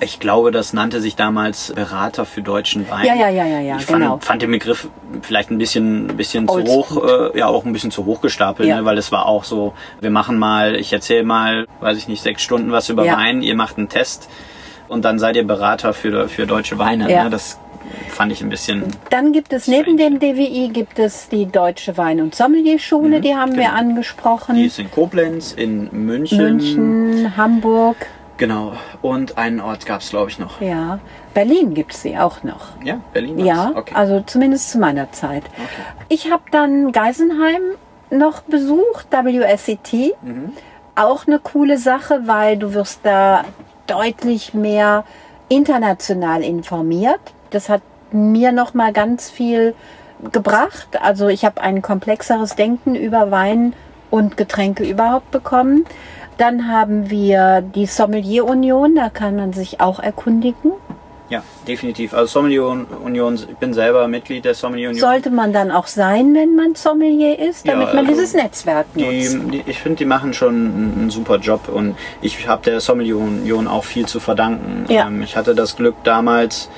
[0.00, 3.06] ich glaube, das nannte sich damals Berater für deutschen Wein.
[3.06, 4.18] Ja, ja, ja, ja, ja ich fand, genau.
[4.20, 4.88] fand den Begriff
[5.22, 8.68] vielleicht ein bisschen, ein bisschen zu hoch, äh, ja auch ein bisschen zu hoch gestapelt,
[8.68, 8.76] ja.
[8.76, 12.22] ne, weil es war auch so, wir machen mal, ich erzähle mal, weiß ich nicht,
[12.22, 13.16] sechs Stunden was über ja.
[13.16, 14.28] Wein, ihr macht einen Test
[14.88, 17.10] und dann seid ihr Berater für, für deutsche Weine.
[17.10, 17.24] Ja.
[17.24, 17.30] Ne?
[17.30, 17.58] Das
[18.08, 18.84] fand ich ein bisschen.
[19.10, 23.34] Dann gibt es neben dem DWI gibt es die Deutsche Wein- und Sommelierschule, mhm, die
[23.34, 23.62] haben genau.
[23.62, 24.56] wir angesprochen.
[24.56, 26.38] Die ist in Koblenz, in München.
[26.38, 27.96] München, Hamburg.
[28.38, 28.72] Genau.
[29.02, 30.60] Und einen Ort gab es, glaube ich, noch.
[30.60, 31.00] Ja.
[31.34, 32.82] Berlin gibt es sie auch noch.
[32.82, 33.38] Ja, Berlin.
[33.44, 33.94] Ja, okay.
[33.94, 35.44] also zumindest zu meiner Zeit.
[35.44, 36.04] Okay.
[36.08, 37.60] Ich habe dann Geisenheim
[38.10, 40.16] noch besucht, WSET.
[40.22, 40.52] Mhm.
[40.94, 43.44] Auch eine coole Sache, weil du wirst da
[43.86, 45.04] deutlich mehr
[45.48, 47.20] international informiert.
[47.50, 47.82] Das hat
[48.12, 49.74] mir noch mal ganz viel
[50.32, 51.00] gebracht.
[51.00, 53.74] Also ich habe ein komplexeres Denken über Wein
[54.10, 55.84] und Getränke überhaupt bekommen.
[56.38, 60.72] Dann haben wir die Sommelier Union, da kann man sich auch erkundigen.
[61.30, 62.14] Ja, definitiv.
[62.14, 65.00] Also Sommelier Union, ich bin selber Mitglied der Sommelier Union.
[65.00, 68.86] Sollte man dann auch sein, wenn man Sommelier ist, damit ja, man also dieses Netzwerk
[68.94, 69.34] nutzt?
[69.34, 73.18] Die, die, ich finde, die machen schon einen super Job und ich habe der Sommelier
[73.18, 74.86] Union auch viel zu verdanken.
[74.88, 75.06] Ja.
[75.06, 76.70] Ähm, ich hatte das Glück damals,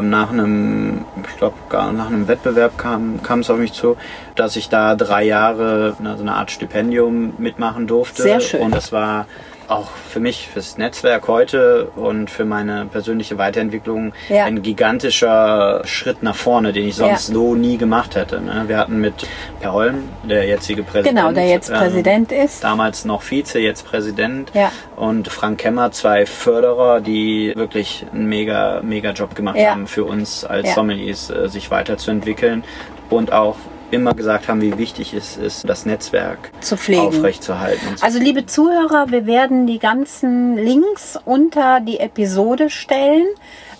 [0.00, 3.96] nach einem, ich glaube, nach einem Wettbewerb kam, kam es auf mich zu,
[4.34, 8.22] dass ich da drei Jahre so eine Art Stipendium mitmachen durfte.
[8.22, 8.60] Sehr schön.
[8.60, 9.26] Und das war
[9.68, 14.44] auch für mich, fürs Netzwerk heute und für meine persönliche Weiterentwicklung Ja.
[14.44, 17.34] ein gigantischer Schritt nach vorne, den ich sonst Ja.
[17.34, 18.40] so nie gemacht hätte.
[18.40, 18.64] Ne?
[18.66, 19.26] Wir hatten mit
[19.60, 21.16] Per Holm, der jetzige Präsident.
[21.16, 22.62] Genau, der jetzt ähm, Präsident ist.
[22.64, 24.50] Damals noch Vize, jetzt Präsident.
[24.54, 24.70] Ja.
[24.96, 30.44] Und Frank Kemmer, zwei Förderer, die wirklich einen mega, mega Job gemacht haben für uns
[30.44, 30.74] als.
[30.74, 32.64] Sommeliers, äh, sich weiterzuentwickeln
[33.10, 33.56] und auch
[33.90, 37.02] immer gesagt haben, wie wichtig es ist, das Netzwerk Zu pflegen.
[37.02, 37.96] aufrechtzuerhalten.
[38.00, 43.26] Also liebe Zuhörer, wir werden die ganzen Links unter die Episode stellen,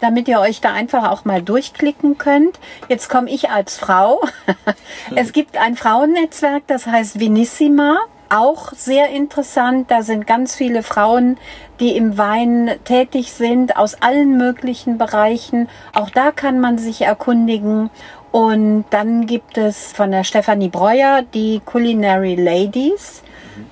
[0.01, 2.59] damit ihr euch da einfach auch mal durchklicken könnt.
[2.89, 4.21] Jetzt komme ich als Frau.
[5.15, 7.99] es gibt ein Frauennetzwerk, das heißt Vinissima.
[8.29, 9.89] Auch sehr interessant.
[9.91, 11.39] Da sind ganz viele Frauen,
[11.79, 15.69] die im Wein tätig sind, aus allen möglichen Bereichen.
[15.93, 17.89] Auch da kann man sich erkundigen.
[18.37, 23.22] Und dann gibt es von der Stefanie Breuer die Culinary Ladies.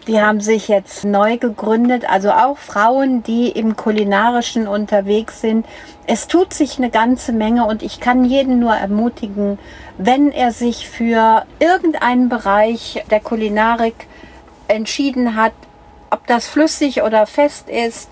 [0.06, 5.66] Die haben sich jetzt neu gegründet, also auch Frauen, die im Kulinarischen unterwegs sind.
[6.06, 9.58] Es tut sich eine ganze Menge und ich kann jeden nur ermutigen,
[9.98, 14.06] wenn er sich für irgendeinen Bereich der Kulinarik
[14.68, 15.52] entschieden hat,
[16.08, 18.08] ob das flüssig oder fest ist,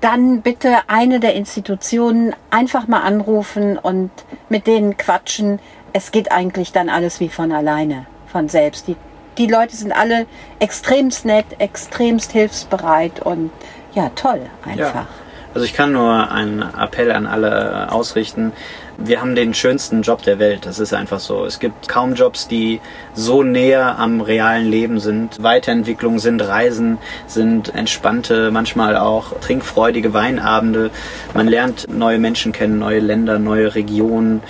[0.00, 4.10] dann bitte eine der Institutionen einfach mal anrufen und
[4.48, 5.60] mit denen quatschen.
[5.92, 8.88] Es geht eigentlich dann alles wie von alleine, von selbst.
[8.88, 8.96] Die,
[9.38, 10.26] die Leute sind alle
[10.58, 13.50] extremst nett, extremst hilfsbereit und
[13.94, 14.94] ja, toll einfach.
[14.94, 15.08] Ja.
[15.52, 18.52] Also ich kann nur einen Appell an alle ausrichten.
[18.98, 20.64] Wir haben den schönsten Job der Welt.
[20.64, 21.44] Das ist einfach so.
[21.44, 22.80] Es gibt kaum Jobs, die
[23.14, 25.42] so näher am realen Leben sind.
[25.42, 30.90] Weiterentwicklung sind Reisen, sind entspannte, manchmal auch trinkfreudige Weinabende.
[31.34, 34.42] Man lernt neue Menschen kennen, neue Länder, neue Regionen.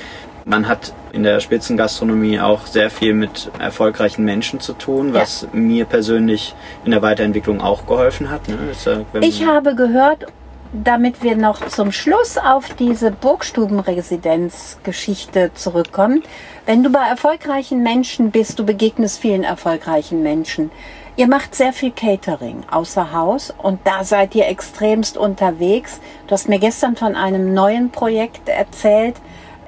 [0.45, 5.85] Man hat in der Spitzengastronomie auch sehr viel mit erfolgreichen Menschen zu tun, was mir
[5.85, 8.49] persönlich in der Weiterentwicklung auch geholfen hat.
[8.49, 8.57] Ne?
[8.85, 10.27] Ja, Ich habe gehört,
[10.73, 16.23] damit wir noch zum Schluss auf diese Burgstubenresidenzgeschichte zurückkommen,
[16.67, 20.71] wenn du bei erfolgreichen Menschen bist, du begegnest vielen erfolgreichen Menschen.
[21.17, 26.01] Ihr macht sehr viel Catering außer Haus und da seid ihr extremst unterwegs.
[26.27, 29.17] Du hast mir gestern von einem neuen Projekt erzählt.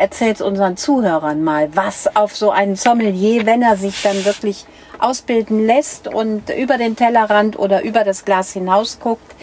[0.03, 4.67] Erzählt unseren Zuhörern mal, was auf so einen Sommelier, wenn er sich dann wirklich
[4.99, 9.37] ausbilden lässt und über den Tellerrand oder über das Glas hinaus guckt,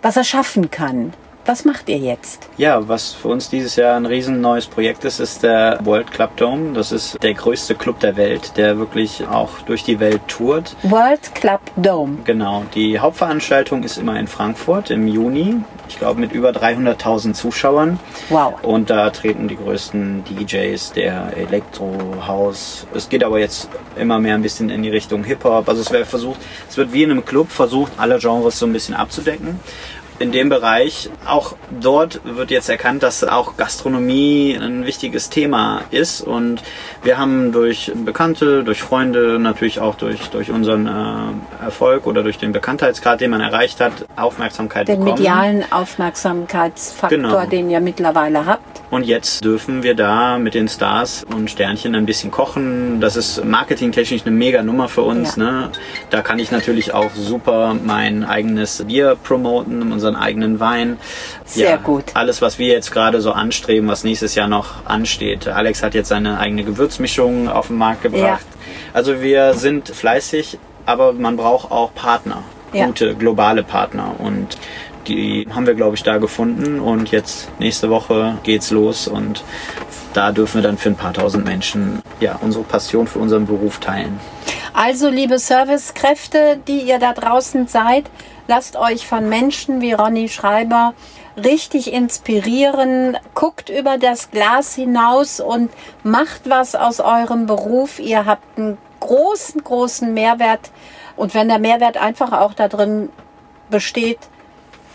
[0.00, 1.12] was er schaffen kann.
[1.46, 2.48] Was macht ihr jetzt?
[2.56, 6.36] Ja, was für uns dieses Jahr ein riesen neues Projekt ist, ist der World Club
[6.36, 6.72] Dome.
[6.72, 10.74] Das ist der größte Club der Welt, der wirklich auch durch die Welt tourt.
[10.82, 12.18] World Club Dome.
[12.24, 15.54] Genau, die Hauptveranstaltung ist immer in Frankfurt im Juni.
[15.88, 18.00] Ich glaube mit über 300.000 Zuschauern.
[18.28, 18.54] Wow.
[18.64, 22.88] Und da treten die größten DJs der Elektrohaus.
[22.92, 25.68] Es geht aber jetzt immer mehr ein bisschen in die Richtung Hip-Hop.
[25.68, 28.72] Also es wird versucht, es wird wie in einem Club versucht, alle Genres so ein
[28.72, 29.60] bisschen abzudecken.
[30.18, 36.22] In dem Bereich, auch dort wird jetzt erkannt, dass auch Gastronomie ein wichtiges Thema ist.
[36.22, 36.62] Und
[37.02, 42.38] wir haben durch Bekannte, durch Freunde, natürlich auch durch, durch unseren äh, Erfolg oder durch
[42.38, 45.18] den Bekanntheitsgrad, den man erreicht hat, Aufmerksamkeit Den bekommen.
[45.18, 47.46] medialen Aufmerksamkeitsfaktor, Genau.
[47.46, 48.62] den ihr mittlerweile habt.
[48.90, 53.00] Und jetzt dürfen wir da mit den Stars und Sternchen ein bisschen kochen.
[53.00, 55.36] Das ist marketingtechnisch eine mega Nummer für uns.
[55.36, 55.42] Ja.
[55.42, 55.70] Ne?
[56.10, 60.98] Da kann ich natürlich auch super mein eigenes Bier promoten, unseren eigenen Wein.
[61.44, 62.04] Sehr gut.
[62.14, 65.48] Alles, was wir jetzt gerade so anstreben, was nächstes Jahr noch ansteht.
[65.48, 68.46] Alex hat jetzt seine eigene Gewürzmischung auf den Markt gebracht.
[68.92, 72.42] Also wir sind fleißig, aber man braucht auch Partner.
[72.72, 72.86] Ja.
[72.86, 74.14] Gute globale Partner.
[74.18, 74.56] Und
[75.08, 76.80] die haben wir, glaube ich, da gefunden.
[76.80, 79.44] Und jetzt nächste Woche geht's los und
[80.14, 83.78] da dürfen wir dann für ein paar tausend Menschen ja unsere Passion für unseren Beruf
[83.78, 84.18] teilen.
[84.78, 88.10] Also, liebe Servicekräfte, die ihr da draußen seid,
[88.46, 90.92] lasst euch von Menschen wie Ronny Schreiber
[91.42, 93.16] richtig inspirieren.
[93.32, 95.70] Guckt über das Glas hinaus und
[96.02, 97.98] macht was aus eurem Beruf.
[97.98, 100.70] Ihr habt einen großen, großen Mehrwert.
[101.16, 103.08] Und wenn der Mehrwert einfach auch darin
[103.70, 104.18] besteht,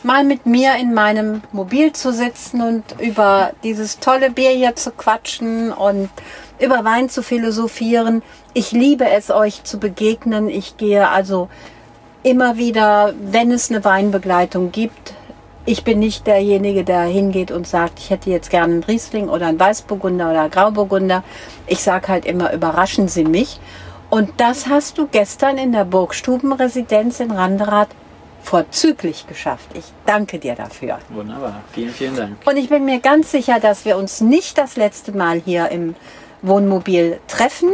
[0.04, 4.92] mal mit mir in meinem Mobil zu sitzen und über dieses tolle Bier hier zu
[4.92, 6.12] quatschen und
[6.62, 8.22] über Wein zu philosophieren.
[8.54, 10.50] Ich liebe es, euch zu begegnen.
[10.50, 11.50] Ich gehe also
[12.24, 15.14] immer wieder, wenn es eine Weinbegleitung gibt.
[15.66, 19.48] Ich bin nicht derjenige, der hingeht und sagt, ich hätte jetzt gerne einen Riesling oder
[19.48, 21.24] einen Weißburgunder oder einen Grauburgunder.
[21.68, 23.60] Ich sage halt immer, überraschen Sie mich.
[24.10, 27.90] Und das hast du gestern in der Burgstubenresidenz in Randerath
[28.44, 29.70] vorzüglich geschafft.
[29.76, 31.00] Ich danke dir dafür.
[31.10, 31.62] Wunderbar.
[31.72, 32.38] Vielen, vielen Dank.
[32.46, 35.96] Und ich bin mir ganz sicher, dass wir uns nicht das letzte Mal hier im
[36.42, 37.70] Wohnmobil treffen.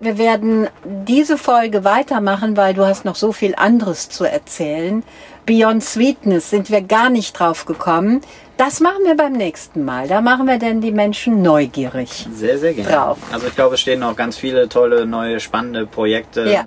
[0.00, 5.04] Wir werden diese Folge weitermachen, weil du hast noch so viel anderes zu erzählen.
[5.46, 8.20] Beyond Sweetness sind wir gar nicht drauf gekommen.
[8.56, 10.08] Das machen wir beim nächsten Mal.
[10.08, 12.28] Da machen wir denn die Menschen neugierig.
[12.32, 12.90] Sehr, sehr gerne.
[12.90, 13.18] Drauf.
[13.32, 16.48] Also ich glaube, es stehen noch ganz viele tolle, neue, spannende Projekte.
[16.50, 16.64] Ja.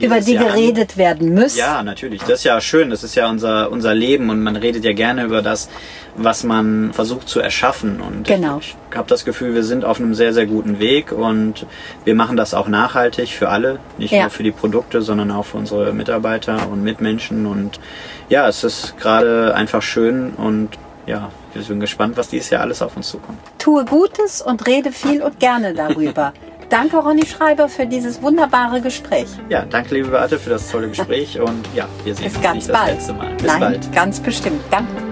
[0.00, 1.56] Über die Jahr geredet werden muss.
[1.56, 2.22] Ja, natürlich.
[2.22, 2.90] Das ist ja schön.
[2.90, 5.68] Das ist ja unser, unser Leben und man redet ja gerne über das,
[6.16, 8.00] was man versucht zu erschaffen.
[8.00, 8.58] Und Genau.
[8.58, 11.66] ich, ich habe das Gefühl, wir sind auf einem sehr, sehr guten Weg und
[12.04, 13.78] wir machen das auch nachhaltig für alle.
[13.98, 14.22] Nicht Ja.
[14.22, 17.46] nur für die Produkte, sondern auch für unsere Mitarbeiter und Mitmenschen.
[17.46, 17.80] Und
[18.28, 20.70] ja, es ist gerade einfach schön und
[21.06, 23.38] ja, wir sind gespannt, was dieses Jahr alles auf uns zukommt.
[23.58, 26.32] Tue Gutes und rede viel und gerne darüber.
[26.70, 29.26] Danke, Ronny Schreiber, für dieses wunderbare Gespräch.
[29.50, 32.54] Ja, danke, liebe Beate, für das tolle Gespräch und ja, wir sehen Bis uns ganz
[32.56, 32.94] nicht das bald.
[32.94, 33.34] letzte Mal.
[33.34, 33.92] Bis Nein, bald.
[33.92, 34.60] ganz bestimmt.
[34.70, 35.11] Danke.